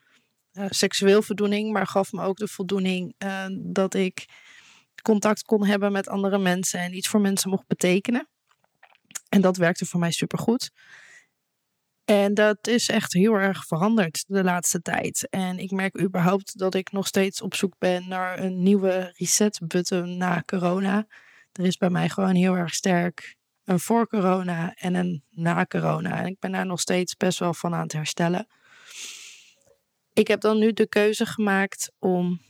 uh, 0.52 0.66
seksueel 0.68 1.22
voldoening, 1.22 1.72
maar 1.72 1.86
gaf 1.86 2.12
me 2.12 2.22
ook 2.22 2.36
de 2.36 2.48
voldoening 2.48 3.14
uh, 3.18 3.46
dat 3.50 3.94
ik 3.94 4.24
contact 5.02 5.42
kon 5.42 5.66
hebben 5.66 5.92
met 5.92 6.08
andere 6.08 6.38
mensen 6.38 6.80
en 6.80 6.96
iets 6.96 7.08
voor 7.08 7.20
mensen 7.20 7.50
mocht 7.50 7.66
betekenen. 7.66 8.28
En 9.34 9.40
dat 9.40 9.56
werkte 9.56 9.86
voor 9.86 10.00
mij 10.00 10.10
supergoed. 10.10 10.70
En 12.04 12.34
dat 12.34 12.66
is 12.66 12.88
echt 12.88 13.12
heel 13.12 13.34
erg 13.34 13.66
veranderd 13.66 14.24
de 14.26 14.44
laatste 14.44 14.82
tijd. 14.82 15.26
En 15.30 15.58
ik 15.58 15.70
merk 15.70 16.00
überhaupt 16.00 16.58
dat 16.58 16.74
ik 16.74 16.92
nog 16.92 17.06
steeds 17.06 17.42
op 17.42 17.54
zoek 17.54 17.74
ben 17.78 18.08
naar 18.08 18.38
een 18.38 18.62
nieuwe 18.62 19.12
reset-button 19.16 20.16
na 20.16 20.42
corona. 20.46 21.06
Er 21.52 21.64
is 21.64 21.76
bij 21.76 21.90
mij 21.90 22.08
gewoon 22.08 22.34
heel 22.34 22.56
erg 22.56 22.74
sterk 22.74 23.36
een 23.64 23.80
voor 23.80 24.08
corona 24.08 24.74
en 24.74 24.94
een 24.94 25.24
na 25.30 25.66
corona. 25.66 26.18
En 26.18 26.26
ik 26.26 26.38
ben 26.38 26.52
daar 26.52 26.66
nog 26.66 26.80
steeds 26.80 27.16
best 27.16 27.38
wel 27.38 27.54
van 27.54 27.74
aan 27.74 27.82
het 27.82 27.92
herstellen. 27.92 28.46
Ik 30.12 30.28
heb 30.28 30.40
dan 30.40 30.58
nu 30.58 30.72
de 30.72 30.88
keuze 30.88 31.26
gemaakt 31.26 31.92
om 31.98 32.40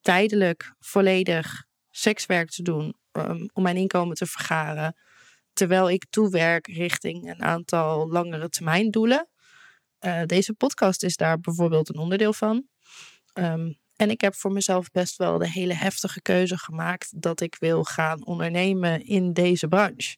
tijdelijk 0.00 0.74
volledig 0.80 1.64
sekswerk 1.90 2.50
te 2.50 2.62
doen. 2.62 2.96
Om 3.52 3.62
mijn 3.62 3.76
inkomen 3.76 4.16
te 4.16 4.26
vergaren 4.26 4.96
terwijl 5.58 5.90
ik 5.90 6.06
toewerk 6.10 6.66
richting 6.66 7.30
een 7.30 7.42
aantal 7.42 8.08
langere 8.08 8.48
termijn 8.48 8.90
doelen. 8.90 9.28
Uh, 10.00 10.22
deze 10.24 10.54
podcast 10.54 11.02
is 11.02 11.16
daar 11.16 11.40
bijvoorbeeld 11.40 11.88
een 11.88 11.98
onderdeel 11.98 12.32
van. 12.32 12.66
Um, 13.34 13.78
en 13.96 14.10
ik 14.10 14.20
heb 14.20 14.34
voor 14.34 14.52
mezelf 14.52 14.90
best 14.90 15.16
wel 15.16 15.38
de 15.38 15.50
hele 15.50 15.74
heftige 15.74 16.22
keuze 16.22 16.58
gemaakt 16.58 17.22
dat 17.22 17.40
ik 17.40 17.56
wil 17.58 17.84
gaan 17.84 18.26
ondernemen 18.26 19.04
in 19.06 19.32
deze 19.32 19.68
branche. 19.68 20.16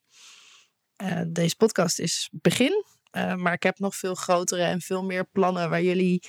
Uh, 1.03 1.21
deze 1.29 1.57
podcast 1.57 1.99
is 1.99 2.29
begin, 2.33 2.85
uh, 3.17 3.35
maar 3.35 3.53
ik 3.53 3.63
heb 3.63 3.79
nog 3.79 3.97
veel 3.97 4.15
grotere 4.15 4.63
en 4.63 4.81
veel 4.81 5.05
meer 5.05 5.25
plannen 5.25 5.71
waar 5.71 5.83
jullie 5.83 6.23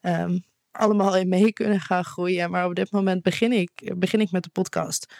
um, 0.00 0.44
allemaal 0.70 1.16
in 1.16 1.28
mee 1.28 1.52
kunnen 1.52 1.80
gaan 1.80 2.04
groeien. 2.04 2.50
Maar 2.50 2.66
op 2.66 2.74
dit 2.74 2.90
moment 2.90 3.22
begin 3.22 3.52
ik, 3.52 3.92
begin 3.96 4.20
ik 4.20 4.30
met 4.30 4.42
de 4.42 4.50
podcast. 4.50 5.14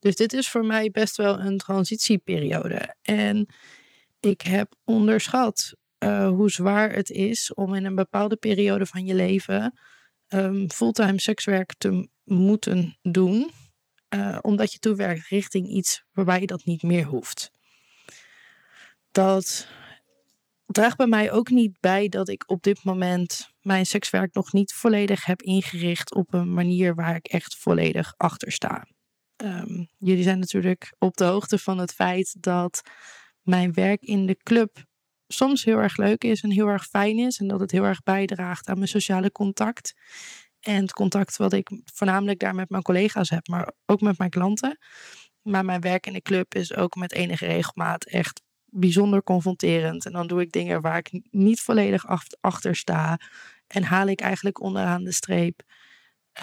Dus 0.00 0.14
dit 0.14 0.32
is 0.32 0.48
voor 0.48 0.64
mij 0.64 0.90
best 0.90 1.16
wel 1.16 1.40
een 1.40 1.58
transitieperiode. 1.58 2.94
En 3.02 3.46
ik 4.20 4.40
heb 4.40 4.74
onderschat 4.84 5.74
uh, 6.04 6.28
hoe 6.28 6.50
zwaar 6.50 6.92
het 6.92 7.10
is 7.10 7.54
om 7.54 7.74
in 7.74 7.84
een 7.84 7.94
bepaalde 7.94 8.36
periode 8.36 8.86
van 8.86 9.04
je 9.04 9.14
leven 9.14 9.78
um, 10.28 10.70
fulltime 10.70 11.20
sekswerk 11.20 11.74
te 11.78 12.08
moeten 12.24 12.98
doen. 13.02 13.50
Uh, 14.14 14.38
omdat 14.40 14.72
je 14.72 14.78
toewerkt 14.78 15.28
richting 15.28 15.68
iets 15.68 16.04
waarbij 16.12 16.40
je 16.40 16.46
dat 16.46 16.64
niet 16.64 16.82
meer 16.82 17.04
hoeft. 17.04 17.50
Dat 19.10 19.68
draagt 20.66 20.96
bij 20.96 21.06
mij 21.06 21.32
ook 21.32 21.50
niet 21.50 21.80
bij 21.80 22.08
dat 22.08 22.28
ik 22.28 22.50
op 22.50 22.62
dit 22.62 22.84
moment 22.84 23.50
mijn 23.60 23.86
sekswerk 23.86 24.34
nog 24.34 24.52
niet 24.52 24.72
volledig 24.72 25.24
heb 25.24 25.42
ingericht 25.42 26.14
op 26.14 26.34
een 26.34 26.52
manier 26.52 26.94
waar 26.94 27.16
ik 27.16 27.26
echt 27.26 27.56
volledig 27.56 28.14
achter 28.16 28.52
sta. 28.52 28.86
Um, 29.42 29.88
jullie 29.98 30.22
zijn 30.22 30.38
natuurlijk 30.38 30.94
op 30.98 31.16
de 31.16 31.24
hoogte 31.24 31.58
van 31.58 31.78
het 31.78 31.92
feit 31.92 32.42
dat 32.42 32.82
mijn 33.42 33.72
werk 33.72 34.02
in 34.02 34.26
de 34.26 34.36
club 34.42 34.84
soms 35.26 35.64
heel 35.64 35.78
erg 35.78 35.96
leuk 35.96 36.24
is 36.24 36.42
en 36.42 36.50
heel 36.50 36.66
erg 36.66 36.86
fijn 36.86 37.18
is. 37.18 37.38
En 37.38 37.48
dat 37.48 37.60
het 37.60 37.70
heel 37.70 37.84
erg 37.84 38.02
bijdraagt 38.02 38.68
aan 38.68 38.76
mijn 38.76 38.88
sociale 38.88 39.32
contact. 39.32 39.94
En 40.60 40.82
het 40.82 40.92
contact 40.92 41.36
wat 41.36 41.52
ik 41.52 41.70
voornamelijk 41.94 42.38
daar 42.38 42.54
met 42.54 42.70
mijn 42.70 42.82
collega's 42.82 43.30
heb, 43.30 43.48
maar 43.48 43.72
ook 43.86 44.00
met 44.00 44.18
mijn 44.18 44.30
klanten. 44.30 44.78
Maar 45.42 45.64
mijn 45.64 45.80
werk 45.80 46.06
in 46.06 46.12
de 46.12 46.22
club 46.22 46.54
is 46.54 46.74
ook 46.74 46.94
met 46.94 47.12
enige 47.12 47.46
regelmaat 47.46 48.04
echt 48.04 48.42
bijzonder 48.64 49.22
confronterend. 49.22 50.06
En 50.06 50.12
dan 50.12 50.26
doe 50.26 50.40
ik 50.40 50.52
dingen 50.52 50.80
waar 50.80 50.98
ik 50.98 51.20
niet 51.30 51.60
volledig 51.60 52.04
achter 52.40 52.76
sta. 52.76 53.18
En 53.66 53.82
haal 53.82 54.06
ik 54.06 54.20
eigenlijk 54.20 54.60
onderaan 54.60 55.04
de 55.04 55.12
streep 55.12 55.62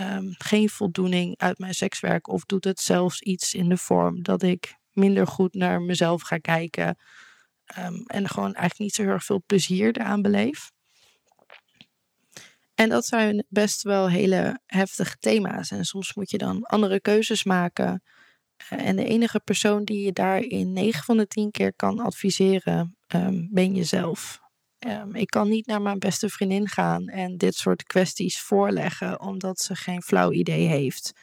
um, 0.01 0.36
geen 0.38 0.70
voldoening 0.70 1.38
uit 1.38 1.58
mijn 1.58 1.74
sekswerk. 1.74 2.27
Of 2.27 2.46
doet 2.46 2.63
het 2.63 2.80
zelfs 2.80 3.22
iets 3.22 3.54
in 3.54 3.70
de 3.70 3.77
vorm 3.77 4.24
dat 4.24 4.44
ik 4.44 4.75
minder 4.92 5.27
goed 5.27 5.54
naar 5.54 5.82
mezelf 5.82 6.22
ga 6.22 6.38
kijken. 6.38 6.98
Um, 7.77 8.04
en 8.06 8.27
gewoon 8.27 8.54
eigenlijk 8.54 8.80
niet 8.80 8.94
zo 8.94 9.01
heel 9.01 9.12
erg 9.12 9.24
veel 9.24 9.44
plezier 9.46 9.98
eraan 9.98 10.22
beleef. 10.22 10.72
En 12.75 12.89
dat 12.89 13.06
zijn 13.06 13.46
best 13.50 13.82
wel 13.82 14.10
hele 14.10 14.60
heftige 14.66 15.18
thema's. 15.20 15.72
En 15.72 15.86
soms 15.86 16.13
moet 16.13 16.32
je 16.32 16.38
dan 16.38 16.63
andere 16.63 17.01
keuzes 17.01 17.44
maken. 17.44 18.04
En 18.70 18.96
de 18.96 19.06
enige 19.06 19.39
persoon 19.39 19.84
die 19.84 20.06
je 20.06 20.12
daarin 20.12 20.74
9 20.74 21.04
van 21.04 21.18
de 21.18 21.27
10 21.27 21.51
keer 21.51 21.74
kan 21.75 22.00
adviseren, 22.00 22.98
um, 23.16 23.50
ben 23.51 23.75
jezelf. 23.75 24.39
Um, 24.79 25.15
ik 25.15 25.27
kan 25.27 25.50
niet 25.50 25.65
naar 25.65 25.81
mijn 25.81 26.00
beste 26.00 26.29
vriendin 26.29 26.67
gaan 26.67 27.07
en 27.07 27.38
dit 27.38 27.55
soort 27.55 27.84
kwesties 27.84 28.41
voorleggen, 28.41 29.22
omdat 29.22 29.60
ze 29.60 29.75
geen 29.75 30.01
flauw 30.01 30.31
idee 30.31 30.67
heeft 30.67 31.13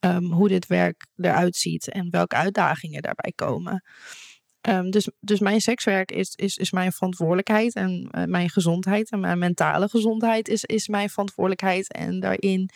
um, 0.00 0.32
hoe 0.32 0.48
dit 0.48 0.66
werk 0.66 1.06
eruit 1.16 1.56
ziet 1.56 1.88
en 1.88 2.10
welke 2.10 2.36
uitdagingen 2.36 3.02
daarbij 3.02 3.32
komen. 3.34 3.84
Um, 4.68 4.90
dus, 4.90 5.08
dus 5.20 5.38
mijn 5.38 5.60
sekswerk 5.60 6.10
is, 6.10 6.34
is, 6.34 6.56
is 6.56 6.70
mijn 6.70 6.92
verantwoordelijkheid 6.92 7.74
en 7.74 8.08
uh, 8.10 8.24
mijn 8.24 8.50
gezondheid 8.50 9.10
en 9.10 9.20
mijn 9.20 9.38
mentale 9.38 9.88
gezondheid 9.88 10.48
is, 10.48 10.64
is 10.64 10.88
mijn 10.88 11.10
verantwoordelijkheid. 11.10 11.92
En 11.92 12.20
daarin 12.20 12.70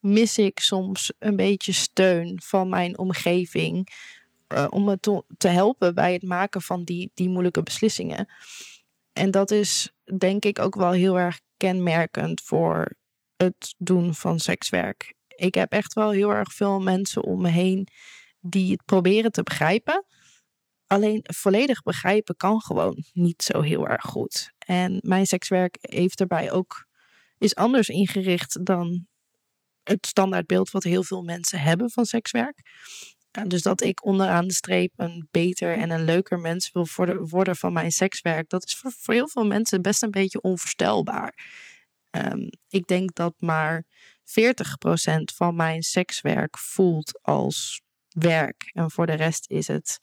mis 0.00 0.38
ik 0.38 0.58
soms 0.58 1.12
een 1.18 1.36
beetje 1.36 1.72
steun 1.72 2.40
van 2.44 2.68
mijn 2.68 2.98
omgeving 2.98 3.88
uh, 4.54 4.66
om 4.70 4.84
me 4.84 5.00
te, 5.00 5.24
te 5.36 5.48
helpen 5.48 5.94
bij 5.94 6.12
het 6.12 6.22
maken 6.22 6.62
van 6.62 6.84
die, 6.84 7.10
die 7.14 7.28
moeilijke 7.28 7.62
beslissingen. 7.62 8.28
En 9.18 9.30
dat 9.30 9.50
is 9.50 9.90
denk 10.18 10.44
ik 10.44 10.58
ook 10.58 10.74
wel 10.74 10.90
heel 10.90 11.18
erg 11.18 11.40
kenmerkend 11.56 12.40
voor 12.40 12.96
het 13.36 13.74
doen 13.78 14.14
van 14.14 14.38
sekswerk. 14.38 15.14
Ik 15.26 15.54
heb 15.54 15.72
echt 15.72 15.92
wel 15.92 16.10
heel 16.10 16.30
erg 16.30 16.52
veel 16.52 16.80
mensen 16.80 17.22
om 17.22 17.40
me 17.40 17.48
heen 17.48 17.88
die 18.40 18.72
het 18.72 18.84
proberen 18.84 19.32
te 19.32 19.42
begrijpen. 19.42 20.04
Alleen 20.86 21.20
volledig 21.22 21.82
begrijpen 21.82 22.36
kan 22.36 22.60
gewoon 22.60 23.04
niet 23.12 23.42
zo 23.42 23.60
heel 23.60 23.88
erg 23.88 24.04
goed. 24.04 24.52
En 24.58 24.98
mijn 25.00 25.26
sekswerk 25.26 25.78
heeft 25.80 26.18
daarbij 26.18 26.52
ook 26.52 26.86
is 27.38 27.54
anders 27.54 27.88
ingericht 27.88 28.66
dan 28.66 29.06
het 29.82 30.06
standaardbeeld 30.06 30.70
wat 30.70 30.82
heel 30.82 31.02
veel 31.02 31.22
mensen 31.22 31.60
hebben 31.60 31.90
van 31.90 32.04
sekswerk 32.04 32.60
dus 33.46 33.62
dat 33.62 33.82
ik 33.82 34.04
onderaan 34.04 34.46
de 34.46 34.54
streep 34.54 34.92
een 34.96 35.28
beter 35.30 35.76
en 35.76 35.90
een 35.90 36.04
leuker 36.04 36.38
mens 36.38 36.72
wil 36.72 36.86
worden 37.18 37.56
van 37.56 37.72
mijn 37.72 37.92
sekswerk, 37.92 38.48
dat 38.48 38.64
is 38.64 38.76
voor, 38.76 39.14
heel 39.14 39.28
veel 39.28 39.46
mensen 39.46 39.82
best 39.82 40.02
een 40.02 40.10
beetje 40.10 40.40
onvoorstelbaar. 40.40 41.34
Um, 42.10 42.50
ik 42.68 42.86
denk 42.86 43.14
dat 43.14 43.34
maar 43.38 43.84
40% 44.20 44.22
van 45.34 45.56
mijn 45.56 45.82
sekswerk 45.82 46.58
voelt 46.58 47.18
als 47.22 47.82
werk. 48.08 48.70
En 48.72 48.90
voor 48.90 49.06
de 49.06 49.14
rest 49.14 49.50
is 49.50 49.66
het 49.66 50.00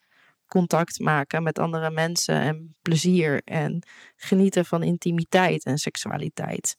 contact 0.47 0.99
maken 0.99 1.43
met 1.43 1.59
andere 1.59 1.91
mensen 1.91 2.35
en 2.35 2.75
plezier 2.81 3.41
en 3.43 3.87
genieten 4.15 4.65
van 4.65 4.83
intimiteit 4.83 5.63
en 5.63 5.77
seksualiteit. 5.77 6.75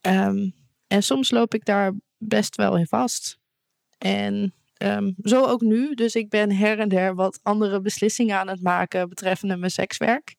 Um, 0.00 0.54
en 0.86 1.02
soms 1.02 1.30
loop 1.30 1.54
ik 1.54 1.64
daar 1.64 1.92
best 2.18 2.56
wel 2.56 2.76
in 2.76 2.86
vast. 2.86 3.38
En 3.98 4.54
Um, 4.78 5.14
zo 5.22 5.44
ook 5.44 5.60
nu. 5.60 5.94
Dus 5.94 6.14
ik 6.14 6.28
ben 6.28 6.52
her 6.52 6.78
en 6.78 6.88
der 6.88 7.14
wat 7.14 7.40
andere 7.42 7.80
beslissingen 7.80 8.36
aan 8.36 8.48
het 8.48 8.62
maken 8.62 9.08
betreffende 9.08 9.56
mijn 9.56 9.70
sekswerk. 9.70 10.34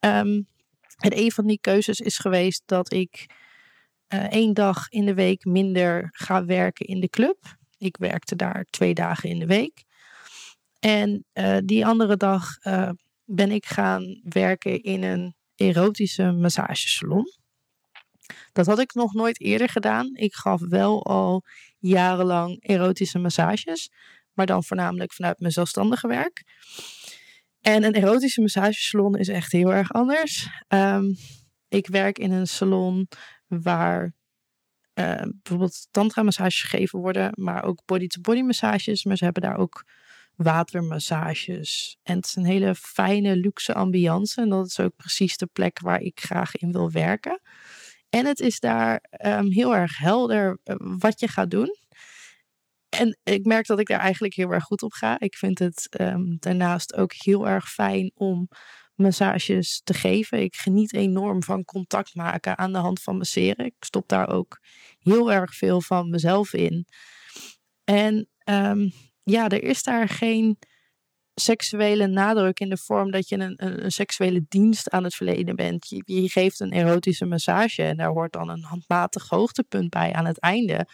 Um, 0.00 0.46
en 0.98 1.18
een 1.18 1.32
van 1.32 1.46
die 1.46 1.58
keuzes 1.60 2.00
is 2.00 2.18
geweest 2.18 2.62
dat 2.66 2.92
ik 2.92 3.26
uh, 4.14 4.32
één 4.32 4.54
dag 4.54 4.88
in 4.88 5.06
de 5.06 5.14
week 5.14 5.44
minder 5.44 6.08
ga 6.12 6.44
werken 6.44 6.86
in 6.86 7.00
de 7.00 7.08
club. 7.08 7.56
Ik 7.78 7.96
werkte 7.96 8.36
daar 8.36 8.66
twee 8.70 8.94
dagen 8.94 9.28
in 9.28 9.38
de 9.38 9.46
week. 9.46 9.84
En 10.80 11.24
uh, 11.34 11.56
die 11.64 11.86
andere 11.86 12.16
dag 12.16 12.64
uh, 12.66 12.90
ben 13.24 13.50
ik 13.50 13.66
gaan 13.66 14.20
werken 14.22 14.82
in 14.82 15.02
een 15.02 15.34
erotische 15.56 16.32
massagesalon. 16.32 17.26
Dat 18.52 18.66
had 18.66 18.78
ik 18.78 18.94
nog 18.94 19.12
nooit 19.12 19.40
eerder 19.40 19.68
gedaan. 19.68 20.10
Ik 20.14 20.34
gaf 20.34 20.60
wel 20.60 21.04
al 21.04 21.42
jarenlang 21.88 22.62
erotische 22.62 23.18
massages, 23.18 23.90
maar 24.32 24.46
dan 24.46 24.64
voornamelijk 24.64 25.12
vanuit 25.12 25.40
mijn 25.40 25.52
zelfstandige 25.52 26.08
werk. 26.08 26.44
En 27.60 27.84
een 27.84 27.94
erotische 27.94 28.40
massagesalon 28.40 29.16
is 29.16 29.28
echt 29.28 29.52
heel 29.52 29.72
erg 29.72 29.92
anders. 29.92 30.48
Um, 30.68 31.16
ik 31.68 31.86
werk 31.86 32.18
in 32.18 32.32
een 32.32 32.46
salon 32.46 33.08
waar 33.46 34.14
uh, 34.94 35.22
bijvoorbeeld 35.42 35.88
tantra-massages 35.90 36.62
gegeven 36.62 36.98
worden, 36.98 37.32
maar 37.34 37.64
ook 37.64 37.82
body-to-body 37.84 38.40
massages. 38.40 39.04
Maar 39.04 39.16
ze 39.16 39.24
hebben 39.24 39.42
daar 39.42 39.56
ook 39.56 39.84
watermassages. 40.34 41.98
En 42.02 42.16
het 42.16 42.26
is 42.26 42.36
een 42.36 42.44
hele 42.44 42.74
fijne, 42.74 43.36
luxe 43.36 43.74
ambiance. 43.74 44.40
En 44.40 44.48
dat 44.48 44.66
is 44.66 44.80
ook 44.80 44.96
precies 44.96 45.36
de 45.36 45.46
plek 45.46 45.80
waar 45.80 46.00
ik 46.00 46.20
graag 46.20 46.56
in 46.56 46.72
wil 46.72 46.90
werken. 46.90 47.40
En 48.14 48.26
het 48.26 48.40
is 48.40 48.60
daar 48.60 49.04
um, 49.24 49.52
heel 49.52 49.76
erg 49.76 49.98
helder 49.98 50.58
uh, 50.64 50.76
wat 50.98 51.20
je 51.20 51.28
gaat 51.28 51.50
doen. 51.50 51.76
En 52.88 53.18
ik 53.22 53.44
merk 53.44 53.66
dat 53.66 53.78
ik 53.78 53.86
daar 53.86 54.00
eigenlijk 54.00 54.34
heel 54.34 54.50
erg 54.50 54.64
goed 54.64 54.82
op 54.82 54.92
ga. 54.92 55.20
Ik 55.20 55.36
vind 55.36 55.58
het 55.58 55.88
um, 56.00 56.36
daarnaast 56.38 56.94
ook 56.94 57.12
heel 57.12 57.48
erg 57.48 57.70
fijn 57.70 58.12
om 58.14 58.48
massages 58.94 59.80
te 59.84 59.94
geven. 59.94 60.42
Ik 60.42 60.56
geniet 60.56 60.94
enorm 60.94 61.42
van 61.42 61.64
contact 61.64 62.14
maken 62.14 62.58
aan 62.58 62.72
de 62.72 62.78
hand 62.78 63.02
van 63.02 63.16
masseren. 63.16 63.64
Ik 63.64 63.74
stop 63.78 64.08
daar 64.08 64.28
ook 64.28 64.60
heel 64.98 65.32
erg 65.32 65.54
veel 65.54 65.80
van 65.80 66.10
mezelf 66.10 66.52
in. 66.52 66.86
En 67.84 68.28
um, 68.44 68.92
ja, 69.22 69.48
er 69.48 69.62
is 69.62 69.82
daar 69.82 70.08
geen 70.08 70.58
seksuele 71.34 72.06
nadruk 72.06 72.60
in 72.60 72.68
de 72.68 72.76
vorm 72.76 73.10
dat 73.10 73.28
je 73.28 73.38
een, 73.38 73.84
een, 73.84 73.92
seksuele 73.92 74.44
dienst 74.48 74.90
aan 74.90 75.04
het 75.04 75.14
verleden 75.14 75.56
bent. 75.56 75.88
Je, 75.88 76.02
je, 76.04 76.28
geeft 76.28 76.60
een 76.60 76.72
erotische 76.72 77.24
massage 77.24 77.82
en 77.82 77.96
daar 77.96 78.10
hoort 78.10 78.32
dan 78.32 78.48
een 78.48 78.62
handmatig 78.62 79.28
hoogtepunt 79.28 79.90
bij 79.90 80.12
aan 80.12 80.26
het 80.26 80.38
einde. 80.38 80.86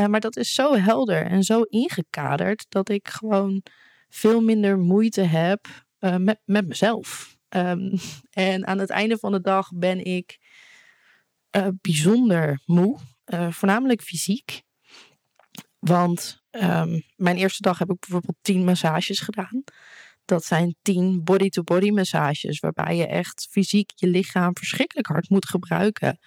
Uh, 0.00 0.06
maar 0.06 0.20
dat 0.20 0.36
is 0.36 0.54
zo 0.54 0.74
helder 0.74 1.26
en 1.26 1.42
zo 1.42 1.62
ingekaderd 1.62 2.66
dat 2.68 2.88
ik 2.88 3.08
gewoon 3.08 3.62
veel 4.08 4.40
minder 4.40 4.78
moeite 4.78 5.22
heb 5.22 5.66
uh, 6.00 6.16
met, 6.16 6.40
met 6.44 6.66
mezelf. 6.66 7.36
Um, 7.48 7.92
en 8.30 8.66
aan 8.66 8.78
het 8.78 8.90
einde 8.90 9.18
van 9.18 9.32
de 9.32 9.40
dag 9.40 9.68
ben 9.74 10.04
ik 10.04 10.38
uh, 11.56 11.68
bijzonder 11.80 12.60
moe, 12.64 12.98
voornamelijk 13.50 14.02
fysiek. 14.02 14.64
Want 15.78 16.42
um, 16.50 17.02
mijn 17.16 17.36
eerste 17.36 17.62
dag 17.62 17.78
heb 17.78 17.90
ik 17.90 18.00
bijvoorbeeld 18.00 18.36
tien 18.42 18.64
massages 18.64 19.20
gedaan. 19.20 19.64
Dat 20.24 20.44
zijn 20.44 20.76
tien 20.82 21.24
body-to-body 21.24 21.90
massages, 21.90 22.58
waarbij 22.58 22.96
je 22.96 23.06
echt 23.06 23.46
fysiek 23.50 23.92
je 23.94 24.06
lichaam 24.06 24.56
verschrikkelijk 24.56 25.06
hard 25.06 25.28
moet 25.28 25.48
gebruiken. 25.48 26.18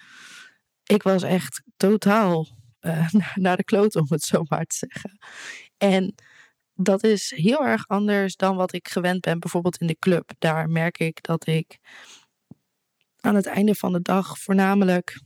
Ik 0.84 1.02
was 1.02 1.22
echt 1.22 1.62
totaal 1.76 2.46
uh, 2.80 3.12
naar 3.34 3.56
de 3.56 3.64
kloot, 3.64 3.96
om 3.96 4.06
het 4.08 4.22
zo 4.22 4.42
maar 4.48 4.64
te 4.64 4.76
zeggen. 4.76 5.18
En 5.76 6.14
dat 6.74 7.04
is 7.04 7.32
heel 7.36 7.66
erg 7.66 7.86
anders 7.86 8.36
dan 8.36 8.56
wat 8.56 8.72
ik 8.72 8.88
gewend 8.88 9.20
ben, 9.20 9.38
bijvoorbeeld 9.38 9.76
in 9.76 9.86
de 9.86 9.98
club. 9.98 10.32
Daar 10.38 10.68
merk 10.68 10.98
ik 10.98 11.22
dat 11.22 11.46
ik 11.46 11.78
aan 13.20 13.34
het 13.34 13.46
einde 13.46 13.74
van 13.74 13.92
de 13.92 14.02
dag 14.02 14.38
voornamelijk 14.38 15.20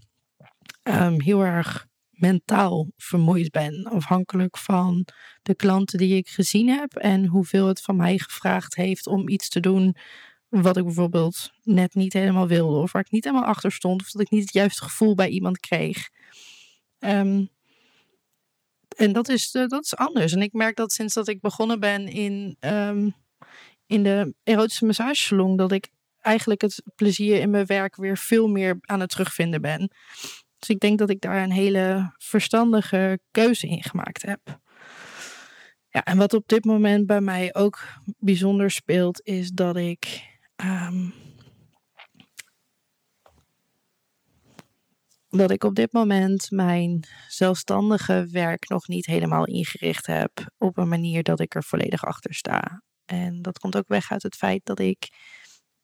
um, 0.83 1.21
heel 1.21 1.43
erg 1.43 1.87
mentaal 2.27 2.91
vermoeid 2.97 3.51
ben. 3.51 3.85
Afhankelijk 3.85 4.59
van 4.59 5.07
de 5.43 5.55
klanten 5.55 5.99
die 5.99 6.17
ik 6.17 6.29
gezien 6.29 6.69
heb 6.69 6.95
en 6.95 7.27
hoeveel 7.27 7.67
het 7.67 7.81
van 7.81 7.97
mij 7.97 8.19
gevraagd 8.19 8.75
heeft 8.75 9.07
om 9.07 9.29
iets 9.29 9.49
te 9.49 9.61
doen 9.61 9.97
wat 10.49 10.77
ik 10.77 10.85
bijvoorbeeld 10.85 11.53
net 11.63 11.95
niet 11.95 12.13
helemaal 12.13 12.47
wilde. 12.47 12.77
Of 12.77 12.93
waar 12.93 13.03
ik 13.03 13.11
niet 13.11 13.25
helemaal 13.25 13.49
achter 13.49 13.73
stond. 13.73 14.01
Of 14.01 14.11
dat 14.11 14.23
ik 14.23 14.31
niet 14.31 14.43
het 14.43 14.53
juiste 14.53 14.83
gevoel 14.83 15.15
bij 15.15 15.29
iemand 15.29 15.61
kreeg. 15.61 16.09
Um, 16.99 17.49
en 18.97 19.13
dat 19.13 19.29
is, 19.29 19.55
uh, 19.55 19.67
dat 19.67 19.85
is 19.85 19.97
anders. 19.97 20.33
En 20.33 20.43
ik 20.43 20.53
merk 20.53 20.77
dat 20.77 20.93
sinds 20.93 21.15
dat 21.15 21.29
ik 21.29 21.41
begonnen 21.41 21.81
ben 21.81 22.09
in, 22.09 22.57
um, 22.61 23.15
in 23.87 24.03
de 24.03 24.35
erotische 24.43 24.85
massagesalon, 24.85 25.57
dat 25.57 25.73
ik 25.73 25.89
eigenlijk 26.21 26.61
het 26.61 26.83
plezier 26.95 27.41
in 27.41 27.51
mijn 27.51 27.67
werk 27.67 27.97
weer 27.97 28.19
veel 28.19 28.49
meer 28.49 28.79
aan 28.81 29.01
het 29.01 29.11
terugvinden 29.11 29.61
ben. 29.61 29.91
Dus 30.65 30.75
ik 30.75 30.81
denk 30.81 30.99
dat 30.99 31.11
ik 31.11 31.21
daar 31.21 31.43
een 31.43 31.53
hele 31.53 32.15
verstandige 32.19 33.19
keuze 33.31 33.67
in 33.67 33.83
gemaakt 33.83 34.23
heb. 34.23 34.61
Ja, 35.89 36.05
en 36.05 36.17
wat 36.17 36.35
op 36.35 36.49
dit 36.49 36.65
moment 36.65 37.07
bij 37.07 37.21
mij 37.21 37.55
ook 37.55 37.87
bijzonder 38.19 38.71
speelt, 38.71 39.21
is 39.23 39.51
dat 39.51 39.77
ik. 39.77 40.33
Um, 40.57 41.15
dat 45.29 45.51
ik 45.51 45.65
op 45.65 45.75
dit 45.75 45.93
moment 45.93 46.51
mijn 46.51 47.05
zelfstandige 47.29 48.27
werk 48.31 48.69
nog 48.69 48.89
niet 48.89 49.07
helemaal 49.07 49.47
ingericht 49.47 50.07
heb 50.07 50.31
op 50.59 50.77
een 50.77 50.89
manier 50.89 51.23
dat 51.23 51.41
ik 51.41 51.55
er 51.55 51.65
volledig 51.65 52.05
achter 52.05 52.35
sta. 52.35 52.83
En 53.05 53.43
dat 53.43 53.59
komt 53.59 53.77
ook 53.77 53.89
weg 53.89 54.11
uit 54.11 54.23
het 54.23 54.35
feit 54.35 54.65
dat 54.65 54.79
ik 54.79 55.09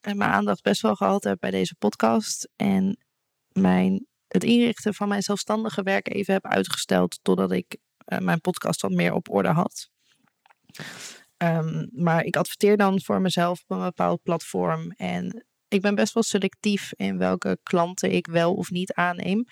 mijn 0.01 0.23
aandacht 0.23 0.63
best 0.63 0.81
wel 0.81 0.95
gehad 0.95 1.25
heb 1.25 1.41
bij 1.41 1.51
deze 1.51 1.75
podcast 1.79 2.49
en 2.57 3.05
mijn 3.53 4.09
het 4.33 4.45
inrichten 4.45 4.95
van 4.95 5.09
mijn 5.09 5.23
zelfstandige 5.23 5.83
werk 5.83 6.15
even 6.15 6.35
heb 6.35 6.47
uitgesteld 6.47 7.19
totdat 7.23 7.53
ik 7.53 7.77
uh, 8.07 8.19
mijn 8.19 8.41
podcast 8.41 8.81
wat 8.81 8.91
meer 8.91 9.13
op 9.13 9.31
orde 9.31 9.49
had. 9.49 9.91
Um, 11.37 11.89
maar 11.93 12.25
ik 12.25 12.37
adverteer 12.37 12.77
dan 12.77 13.01
voor 13.01 13.21
mezelf 13.21 13.63
op 13.67 13.77
een 13.77 13.85
bepaald 13.85 14.23
platform 14.23 14.91
en 14.91 15.45
ik 15.69 15.81
ben 15.81 15.95
best 15.95 16.15
wel 16.15 16.23
selectief 16.23 16.93
in 16.97 17.19
welke 17.19 17.59
klanten 17.63 18.13
ik 18.13 18.27
wel 18.27 18.55
of 18.55 18.71
niet 18.71 18.93
aanneem. 18.93 19.45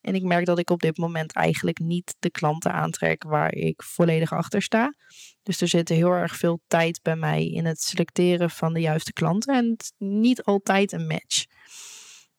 En 0.00 0.14
ik 0.14 0.22
merk 0.22 0.46
dat 0.46 0.58
ik 0.58 0.70
op 0.70 0.80
dit 0.80 0.96
moment 0.96 1.32
eigenlijk 1.32 1.78
niet 1.78 2.16
de 2.18 2.30
klanten 2.30 2.72
aantrek 2.72 3.22
waar 3.22 3.52
ik 3.52 3.82
volledig 3.82 4.32
achter 4.32 4.62
sta. 4.62 4.94
Dus 5.42 5.60
er 5.60 5.68
zit 5.68 5.88
heel 5.88 6.10
erg 6.10 6.36
veel 6.36 6.60
tijd 6.66 7.02
bij 7.02 7.16
mij 7.16 7.46
in 7.46 7.64
het 7.64 7.80
selecteren 7.80 8.50
van 8.50 8.72
de 8.72 8.80
juiste 8.80 9.12
klanten 9.12 9.54
en 9.54 9.70
het 9.70 9.92
niet 9.98 10.42
altijd 10.42 10.92
een 10.92 11.06
match. 11.06 11.44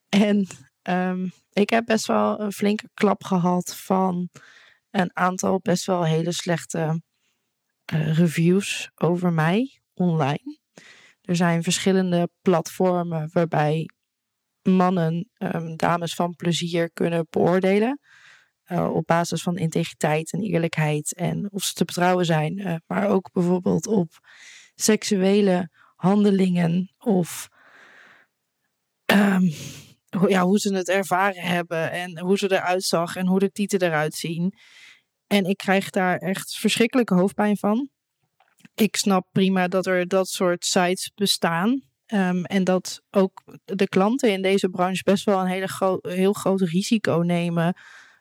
En 0.08 0.46
um, 0.88 1.32
ik 1.52 1.70
heb 1.70 1.84
best 1.84 2.06
wel 2.06 2.40
een 2.40 2.52
flinke 2.52 2.88
klap 2.94 3.24
gehad 3.24 3.76
van 3.76 4.28
een 4.90 5.10
aantal 5.12 5.60
best 5.62 5.86
wel 5.86 6.04
hele 6.04 6.32
slechte 6.32 7.02
uh, 7.92 8.18
reviews 8.18 8.90
over 8.94 9.32
mij 9.32 9.80
online. 9.94 10.58
Er 11.20 11.36
zijn 11.36 11.62
verschillende 11.62 12.30
platformen 12.42 13.30
waarbij 13.32 13.88
mannen 14.62 15.30
um, 15.38 15.76
dames 15.76 16.14
van 16.14 16.36
plezier 16.36 16.90
kunnen 16.92 17.26
beoordelen. 17.30 18.00
Uh, 18.66 18.94
op 18.94 19.06
basis 19.06 19.42
van 19.42 19.56
integriteit 19.56 20.32
en 20.32 20.42
eerlijkheid 20.42 21.14
en 21.14 21.52
of 21.52 21.62
ze 21.62 21.72
te 21.72 21.84
betrouwen 21.84 22.24
zijn. 22.24 22.58
Uh, 22.58 22.74
maar 22.86 23.08
ook 23.08 23.32
bijvoorbeeld 23.32 23.86
op 23.86 24.08
seksuele 24.74 25.70
handelingen 25.96 26.94
of 26.98 27.48
um, 29.06 29.52
ja, 30.28 30.44
hoe 30.44 30.58
ze 30.58 30.74
het 30.74 30.88
ervaren 30.88 31.42
hebben 31.42 31.90
en 31.90 32.18
hoe 32.18 32.38
ze 32.38 32.52
eruit 32.52 32.84
zag 32.84 33.16
en 33.16 33.26
hoe 33.26 33.38
de 33.38 33.50
tieten 33.50 33.82
eruit 33.82 34.14
zien. 34.14 34.54
En 35.26 35.44
ik 35.44 35.56
krijg 35.56 35.90
daar 35.90 36.16
echt 36.16 36.56
verschrikkelijke 36.56 37.14
hoofdpijn 37.14 37.56
van. 37.56 37.88
Ik 38.74 38.96
snap 38.96 39.28
prima 39.32 39.68
dat 39.68 39.86
er 39.86 40.08
dat 40.08 40.28
soort 40.28 40.64
sites 40.64 41.12
bestaan. 41.14 41.82
Um, 42.12 42.44
en 42.44 42.64
dat 42.64 43.02
ook 43.10 43.42
de 43.64 43.88
klanten 43.88 44.32
in 44.32 44.42
deze 44.42 44.68
branche 44.68 45.02
best 45.02 45.24
wel 45.24 45.40
een 45.40 45.46
hele 45.46 45.68
gro 45.68 45.98
heel 46.00 46.32
groot 46.32 46.60
risico 46.60 47.16
nemen 47.16 47.74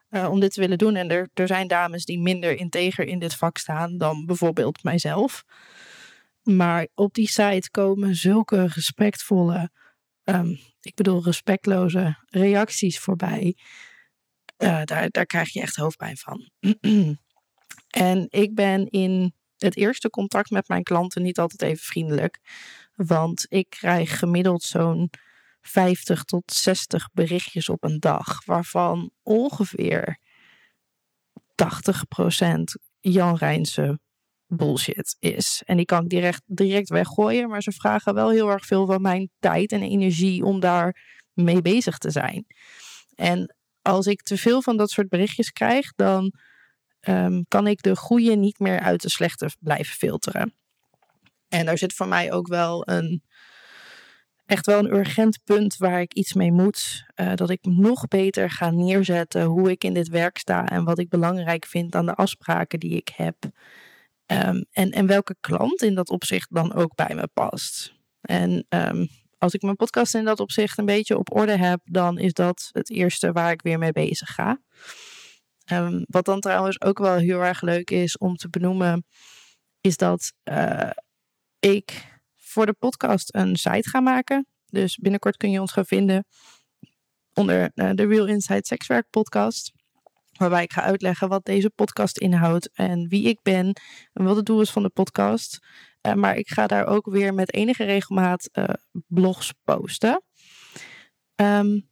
uh, 0.10 0.30
om 0.30 0.40
dit 0.40 0.54
te 0.54 0.60
willen 0.60 0.78
doen. 0.78 0.96
En 0.96 1.10
er, 1.10 1.30
er 1.34 1.48
zijn 1.48 1.68
dames 1.68 2.06
die 2.06 2.20
minder 2.20 2.58
integer 2.58 3.06
in 3.06 3.20
dit 3.20 3.36
vak 3.36 3.58
staan 3.58 3.98
dan 3.98 4.26
bijvoorbeeld 4.26 4.84
mijzelf. 4.84 5.44
Maar 6.44 6.88
op 6.96 7.14
die 7.14 7.28
site 7.28 7.72
komen 7.72 8.16
zulke 8.16 8.68
respectvolle 8.68 9.70
um, 10.30 10.60
ik 10.82 10.96
bedoel, 10.96 11.24
respectloze 11.24 12.18
reacties 12.30 13.00
voorbij. 13.00 13.56
Uh, 14.58 14.84
daar, 14.84 15.10
daar 15.10 15.26
krijg 15.26 15.54
je 15.54 15.62
echt 15.62 15.76
hoofdpijn 15.76 16.18
van. 16.18 16.50
en 18.12 18.26
ik 18.30 18.56
ben 18.56 18.90
in 18.90 19.34
het 19.58 19.76
eerste 19.76 20.10
contact 20.10 20.50
met 20.50 20.68
mijn 20.68 20.84
klanten 20.84 21.22
niet 21.22 21.40
altijd 21.40 21.62
even 21.62 21.86
vriendelijk. 21.86 22.40
Want 22.96 23.46
ik 23.50 23.70
krijg 23.70 24.20
gemiddeld 24.20 24.64
zo'n 24.64 25.10
50 25.62 26.24
tot 26.24 26.54
60 26.54 27.10
berichtjes 27.14 27.70
op 27.70 27.84
een 27.84 28.00
dag, 28.00 28.46
waarvan 28.46 29.12
ongeveer 29.24 30.20
80% 31.56 32.64
Jan 33.00 33.36
Rijnse 33.36 34.00
bullshit 34.48 35.16
is. 35.20 35.62
En 35.66 35.78
die 35.78 35.86
kan 35.86 36.04
ik 36.04 36.10
direct, 36.10 36.42
direct 36.46 36.90
weggooien, 36.90 37.50
maar 37.50 37.62
ze 37.62 37.72
vragen 37.72 38.14
wel 38.14 38.30
heel 38.30 38.50
erg 38.50 38.66
veel 38.66 38.86
van 38.86 39.02
mijn 39.02 39.30
tijd 39.40 39.72
en 39.72 39.82
energie 39.82 40.44
om 40.44 40.60
daar 40.60 41.16
mee 41.34 41.62
bezig 41.62 41.98
te 41.98 42.12
zijn. 42.12 42.46
En 43.16 43.56
als 43.82 44.08
ik 44.08 44.22
te 44.22 44.38
veel 44.38 44.62
van 44.62 44.78
dat 44.78 44.90
soort 44.90 45.10
berichtjes 45.10 45.52
krijg, 45.52 45.94
dan 45.96 46.34
um, 47.02 47.46
kan 47.48 47.68
ik 47.68 47.82
de 47.82 47.96
goede 47.96 48.36
niet 48.36 48.60
meer 48.60 48.80
uit 48.80 49.02
de 49.02 49.10
slechte 49.10 49.50
blijven 49.60 49.96
filteren. 49.96 50.54
En 51.50 51.66
daar 51.66 51.78
zit 51.78 51.94
voor 51.94 52.08
mij 52.08 52.32
ook 52.32 52.48
wel 52.48 52.88
een 52.90 53.24
echt 54.46 54.66
wel 54.66 54.80
een 54.80 54.94
urgent 54.94 55.40
punt 55.44 55.78
waar 55.78 56.02
ik 56.02 56.14
iets 56.14 56.34
mee 56.34 56.52
moet. 56.52 57.06
Uh, 57.16 57.34
dat 57.36 57.50
ik 57.50 57.60
nog 57.62 58.08
beter 58.08 58.50
ga 58.50 58.70
neerzetten 58.70 59.44
hoe 59.44 59.72
ik 59.72 59.84
in 59.84 59.94
dit 59.94 60.08
werk 60.08 60.38
sta 60.38 60.66
en 60.66 60.84
wat 60.84 61.00
ik 61.00 61.10
belangrijk 61.10 61.66
vind 61.66 61.96
aan 61.96 62.06
de 62.06 62.16
afspraken 62.16 62.80
die 62.80 62.96
ik 62.96 63.10
heb. 63.16 63.36
Um, 64.32 64.66
en, 64.72 64.92
en 64.92 65.08
welke 65.08 65.36
klant 65.40 65.82
in 65.82 65.96
dat 65.96 66.10
opzicht 66.10 66.54
dan 66.54 66.74
ook 66.74 66.96
bij 66.96 67.16
me 67.16 67.28
past. 67.34 67.94
En 68.22 68.66
um, 68.70 69.08
als 69.38 69.54
ik 69.54 69.62
mijn 69.62 69.76
podcast 69.76 70.16
in 70.16 70.26
dat 70.26 70.40
opzicht 70.40 70.78
een 70.78 70.86
beetje 70.86 71.18
op 71.18 71.36
orde 71.36 71.58
heb, 71.58 71.80
dan 71.84 72.18
is 72.18 72.34
dat 72.34 72.70
het 72.72 72.90
eerste 72.90 73.32
waar 73.32 73.52
ik 73.52 73.62
weer 73.62 73.78
mee 73.78 73.92
bezig 73.92 74.30
ga. 74.30 74.62
Um, 75.72 76.06
wat 76.08 76.26
dan 76.26 76.40
trouwens 76.40 76.82
ook 76.82 76.98
wel 76.98 77.16
heel 77.16 77.44
erg 77.44 77.62
leuk 77.62 77.92
is 77.92 78.18
om 78.18 78.36
te 78.36 78.50
benoemen, 78.50 79.06
is 79.82 79.98
dat 79.98 80.34
uh, 80.44 80.90
ik 81.60 82.16
voor 82.36 82.66
de 82.66 82.74
podcast 82.74 83.36
een 83.36 83.56
site 83.56 83.90
gaan 83.90 84.04
maken. 84.04 84.48
Dus 84.66 84.96
binnenkort 84.96 85.38
kun 85.38 85.52
je 85.52 85.62
ons 85.62 85.72
gaan 85.72 85.86
vinden 85.86 86.26
onder 87.34 87.72
uh, 87.76 87.92
de 87.94 88.08
Real 88.08 88.28
Inside 88.28 88.66
Sexwerk 88.66 89.10
podcast. 89.10 89.72
Waarbij 90.38 90.64
ik 90.64 90.74
ga 90.74 90.82
uitleggen 90.82 91.30
wat 91.30 91.46
deze 91.46 91.70
podcast 91.70 92.18
inhoudt 92.18 92.70
en 92.74 93.08
wie 93.08 93.28
ik 93.28 93.40
ben 93.42 93.74
en 94.14 94.24
wat 94.24 94.36
het 94.36 94.46
doel 94.46 94.62
is 94.62 94.70
van 94.70 94.84
de 94.84 94.90
podcast. 94.90 95.60
Uh, 96.02 96.14
maar 96.14 96.36
ik 96.36 96.48
ga 96.48 96.68
daar 96.68 96.86
ook 96.86 97.06
weer 97.06 97.34
met 97.34 97.54
enige 97.54 97.84
regelmaat 97.84 98.50
uh, 98.54 98.64
blogs 99.08 99.54
posten. 99.64 100.24
Um, 101.36 101.90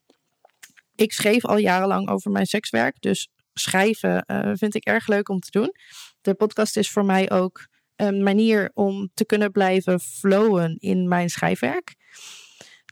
ik 0.95 1.11
schreef 1.11 1.45
al 1.45 1.57
jarenlang 1.57 2.09
over 2.09 2.31
mijn 2.31 2.45
sekswerk, 2.45 2.95
dus 2.99 3.29
schrijven 3.53 4.25
vind 4.57 4.75
ik 4.75 4.85
erg 4.85 5.07
leuk 5.07 5.29
om 5.29 5.39
te 5.39 5.51
doen. 5.51 5.75
De 6.21 6.33
podcast 6.33 6.77
is 6.77 6.89
voor 6.89 7.05
mij 7.05 7.31
ook 7.31 7.67
een 7.95 8.23
manier 8.23 8.71
om 8.73 9.09
te 9.13 9.25
kunnen 9.25 9.51
blijven 9.51 9.99
flowen 9.99 10.77
in 10.79 11.07
mijn 11.07 11.29
schrijfwerk. 11.29 11.95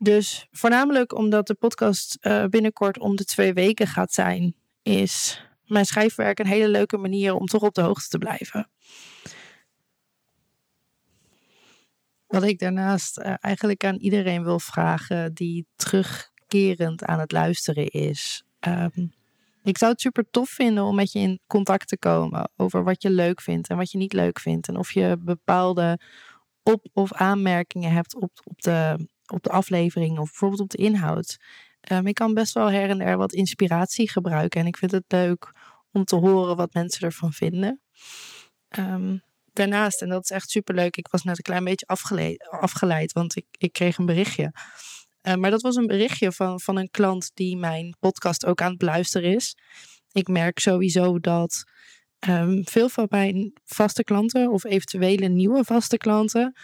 Dus 0.01 0.47
voornamelijk 0.51 1.15
omdat 1.15 1.47
de 1.47 1.53
podcast 1.53 2.17
binnenkort 2.49 2.99
om 2.99 3.15
de 3.15 3.25
twee 3.25 3.53
weken 3.53 3.87
gaat 3.87 4.13
zijn, 4.13 4.55
is 4.83 5.41
mijn 5.65 5.85
schrijfwerk 5.85 6.39
een 6.39 6.47
hele 6.47 6.69
leuke 6.69 6.97
manier 6.97 7.35
om 7.35 7.45
toch 7.45 7.61
op 7.61 7.73
de 7.73 7.81
hoogte 7.81 8.07
te 8.07 8.17
blijven. 8.17 8.69
Wat 12.27 12.43
ik 12.43 12.59
daarnaast 12.59 13.19
uh, 13.19 13.33
eigenlijk 13.39 13.85
aan 13.85 13.95
iedereen 13.95 14.43
wil 14.43 14.59
vragen 14.59 15.33
die 15.33 15.67
terugkerend 15.75 17.03
aan 17.03 17.19
het 17.19 17.31
luisteren 17.31 17.87
is. 17.87 18.43
Um, 18.67 19.13
ik 19.63 19.77
zou 19.77 19.91
het 19.91 20.01
super 20.01 20.25
tof 20.31 20.49
vinden 20.49 20.83
om 20.83 20.95
met 20.95 21.11
je 21.11 21.19
in 21.19 21.39
contact 21.47 21.87
te 21.87 21.97
komen 21.97 22.51
over 22.55 22.83
wat 22.83 23.01
je 23.01 23.09
leuk 23.09 23.41
vindt 23.41 23.69
en 23.69 23.77
wat 23.77 23.91
je 23.91 23.97
niet 23.97 24.13
leuk 24.13 24.39
vindt. 24.39 24.67
En 24.67 24.77
of 24.77 24.91
je 24.91 25.17
bepaalde 25.19 25.99
op- 26.63 26.87
of 26.93 27.13
aanmerkingen 27.13 27.91
hebt 27.91 28.15
op, 28.15 28.31
op, 28.43 28.61
de, 28.61 29.07
op 29.31 29.43
de 29.43 29.49
aflevering 29.49 30.19
of 30.19 30.29
bijvoorbeeld 30.29 30.61
op 30.61 30.69
de 30.69 30.77
inhoud. 30.77 31.37
Um, 31.91 32.07
ik 32.07 32.13
kan 32.13 32.33
best 32.33 32.53
wel 32.53 32.71
her 32.71 32.89
en 32.89 32.97
der 32.97 33.17
wat 33.17 33.33
inspiratie 33.33 34.09
gebruiken. 34.09 34.61
En 34.61 34.67
ik 34.67 34.77
vind 34.77 34.91
het 34.91 35.03
leuk 35.07 35.51
om 35.91 36.03
te 36.05 36.15
horen 36.15 36.55
wat 36.55 36.73
mensen 36.73 37.05
ervan 37.05 37.33
vinden. 37.33 37.81
Um, 38.77 39.21
daarnaast, 39.53 40.01
en 40.01 40.09
dat 40.09 40.23
is 40.23 40.29
echt 40.29 40.49
super 40.49 40.75
leuk, 40.75 40.97
ik 40.97 41.07
was 41.07 41.23
net 41.23 41.37
een 41.37 41.43
klein 41.43 41.63
beetje 41.63 41.85
afgeleid, 41.85 42.47
afgeleid 42.49 43.11
want 43.11 43.35
ik, 43.35 43.45
ik 43.51 43.73
kreeg 43.73 43.97
een 43.97 44.05
berichtje. 44.05 44.53
Uh, 45.21 45.33
maar 45.33 45.51
dat 45.51 45.61
was 45.61 45.75
een 45.75 45.87
berichtje 45.87 46.31
van, 46.31 46.59
van 46.59 46.77
een 46.77 46.91
klant 46.91 47.31
die 47.33 47.57
mijn 47.57 47.95
podcast 47.99 48.45
ook 48.45 48.61
aan 48.61 48.69
het 48.69 48.77
beluisteren 48.77 49.35
is. 49.35 49.57
Ik 50.11 50.27
merk 50.27 50.59
sowieso 50.59 51.19
dat 51.19 51.63
veel 52.63 52.89
van 52.89 53.05
mijn 53.09 53.53
vaste 53.65 54.03
klanten 54.03 54.51
of 54.51 54.63
eventuele 54.63 55.27
nieuwe 55.27 55.63
vaste 55.63 55.97
klanten 55.97 56.55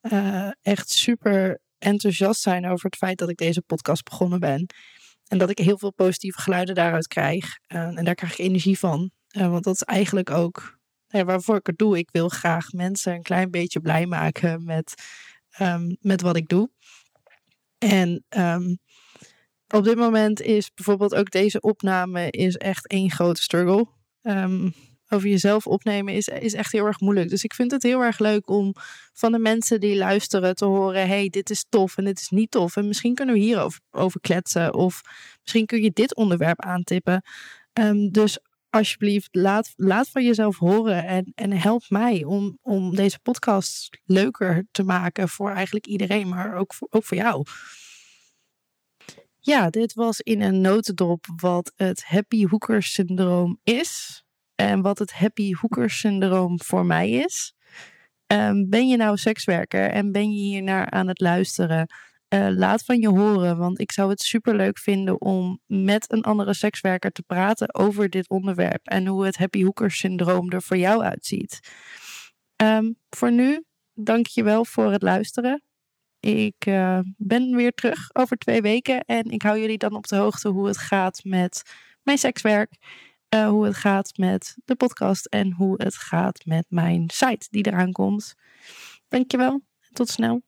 uh, 0.00 0.50
echt 0.62 0.90
super 0.90 1.60
enthousiast 1.84 2.40
zijn 2.40 2.66
over 2.66 2.84
het 2.84 2.96
feit 2.96 3.18
dat 3.18 3.28
ik 3.28 3.36
deze 3.36 3.62
podcast 3.62 4.04
begonnen 4.04 4.40
ben. 4.40 4.66
En 5.28 5.38
dat 5.38 5.50
ik 5.50 5.58
heel 5.58 5.78
veel 5.78 5.92
positieve 5.92 6.40
geluiden 6.40 6.74
daaruit 6.74 7.06
krijg. 7.06 7.58
Uh, 7.68 7.98
en 7.98 8.04
daar 8.04 8.14
krijg 8.14 8.32
ik 8.32 8.38
energie 8.38 8.78
van. 8.78 9.10
want 9.28 9.64
dat 9.64 9.74
is 9.74 9.82
eigenlijk 9.82 10.30
ook 10.30 10.78
ja, 11.08 11.24
waarvoor 11.24 11.56
ik 11.56 11.66
het 11.66 11.78
doe. 11.78 11.98
Ik 11.98 12.08
wil 12.12 12.28
graag 12.28 12.72
mensen 12.72 13.14
een 13.14 13.22
klein 13.22 13.50
beetje 13.50 13.80
blij 13.80 14.06
maken 14.06 14.64
met, 14.64 14.94
um, 15.60 15.96
met 16.00 16.20
wat 16.20 16.36
ik 16.36 16.48
doe. 16.48 16.70
En 17.78 18.24
um, 18.28 18.78
op 19.68 19.84
dit 19.84 19.96
moment 19.96 20.40
is 20.40 20.70
bijvoorbeeld 20.74 21.14
ook 21.14 21.30
deze 21.30 21.60
opname 21.60 22.30
is 22.30 22.56
echt 22.56 22.86
één 22.86 23.10
grote 23.10 23.42
struggle. 23.42 23.86
Um, 24.22 24.74
over 25.14 25.28
jezelf 25.28 25.66
opnemen 25.66 26.14
is, 26.14 26.28
is 26.28 26.52
echt 26.52 26.72
heel 26.72 26.86
erg 26.86 27.00
moeilijk. 27.00 27.28
Dus 27.28 27.44
ik 27.44 27.54
vind 27.54 27.70
het 27.70 27.82
heel 27.82 28.00
erg 28.00 28.18
leuk 28.18 28.48
om 28.48 28.74
van 29.12 29.32
de 29.32 29.38
mensen 29.38 29.80
die 29.80 29.96
luisteren 29.96 30.54
te 30.54 30.64
horen: 30.64 31.08
hey, 31.08 31.28
dit 31.28 31.50
is 31.50 31.66
tof 31.68 31.96
en 31.96 32.04
dit 32.04 32.20
is 32.20 32.28
niet 32.28 32.50
tof. 32.50 32.76
En 32.76 32.86
misschien 32.86 33.14
kunnen 33.14 33.34
we 33.34 33.40
hierover 33.40 33.80
over 33.90 34.20
kletsen. 34.20 34.74
Of 34.74 35.00
misschien 35.42 35.66
kun 35.66 35.82
je 35.82 35.90
dit 35.90 36.14
onderwerp 36.14 36.60
aantippen. 36.60 37.22
Um, 37.72 38.10
dus 38.10 38.38
alsjeblieft, 38.74 39.28
laat, 39.30 39.72
laat 39.76 40.08
van 40.08 40.24
jezelf 40.24 40.58
horen 40.58 41.06
en, 41.06 41.32
en 41.34 41.52
help 41.52 41.82
mij 41.88 42.24
om, 42.24 42.58
om 42.62 42.94
deze 42.94 43.18
podcast 43.18 43.98
leuker 44.04 44.66
te 44.70 44.82
maken 44.82 45.28
voor 45.28 45.50
eigenlijk 45.50 45.86
iedereen, 45.86 46.28
maar 46.28 46.56
ook 46.56 46.74
voor, 46.74 46.88
ook 46.90 47.04
voor 47.04 47.16
jou. 47.16 47.44
Ja, 49.38 49.70
dit 49.70 49.94
was 49.94 50.20
in 50.20 50.40
een 50.40 50.60
notendop 50.60 51.26
wat 51.36 51.72
het 51.76 52.04
happy 52.04 52.46
hooker 52.46 52.82
syndroom 52.82 53.60
is 53.62 54.23
en 54.54 54.82
wat 54.82 54.98
het 54.98 55.12
happy 55.12 55.52
hooker 55.52 55.90
syndroom 55.90 56.60
voor 56.60 56.86
mij 56.86 57.10
is. 57.10 57.54
Um, 58.26 58.68
ben 58.68 58.88
je 58.88 58.96
nou 58.96 59.16
sekswerker 59.16 59.90
en 59.90 60.12
ben 60.12 60.32
je 60.32 60.38
hier 60.38 60.62
naar 60.62 60.90
aan 60.90 61.08
het 61.08 61.20
luisteren? 61.20 61.86
Uh, 62.34 62.48
laat 62.48 62.84
van 62.84 63.00
je 63.00 63.08
horen, 63.08 63.58
want 63.58 63.80
ik 63.80 63.92
zou 63.92 64.10
het 64.10 64.20
super 64.20 64.56
leuk 64.56 64.78
vinden 64.78 65.20
om 65.20 65.60
met 65.66 66.12
een 66.12 66.22
andere 66.22 66.54
sekswerker 66.54 67.10
te 67.10 67.22
praten 67.22 67.74
over 67.74 68.10
dit 68.10 68.28
onderwerp 68.28 68.86
en 68.86 69.06
hoe 69.06 69.24
het 69.24 69.36
happy 69.36 69.62
hooker 69.62 69.90
syndroom 69.90 70.50
er 70.50 70.62
voor 70.62 70.76
jou 70.76 71.02
uitziet. 71.02 71.60
Um, 72.62 72.96
voor 73.10 73.32
nu, 73.32 73.64
dank 73.94 74.26
je 74.26 74.42
wel 74.42 74.64
voor 74.64 74.92
het 74.92 75.02
luisteren. 75.02 75.62
Ik 76.20 76.66
uh, 76.66 76.98
ben 77.16 77.56
weer 77.56 77.72
terug 77.72 78.10
over 78.12 78.36
twee 78.36 78.60
weken 78.60 79.00
en 79.00 79.24
ik 79.30 79.42
hou 79.42 79.58
jullie 79.58 79.78
dan 79.78 79.94
op 79.94 80.06
de 80.06 80.16
hoogte 80.16 80.48
hoe 80.48 80.66
het 80.66 80.78
gaat 80.78 81.20
met 81.24 81.62
mijn 82.02 82.18
sekswerk, 82.18 82.76
uh, 83.34 83.48
hoe 83.48 83.64
het 83.64 83.76
gaat 83.76 84.16
met 84.16 84.56
de 84.64 84.74
podcast 84.74 85.26
en 85.26 85.52
hoe 85.52 85.82
het 85.82 85.94
gaat 85.94 86.44
met 86.44 86.64
mijn 86.68 87.10
site 87.12 87.46
die 87.50 87.66
eraan 87.66 87.92
komt. 87.92 88.34
Dankjewel, 89.08 89.62
tot 89.92 90.08
snel. 90.08 90.42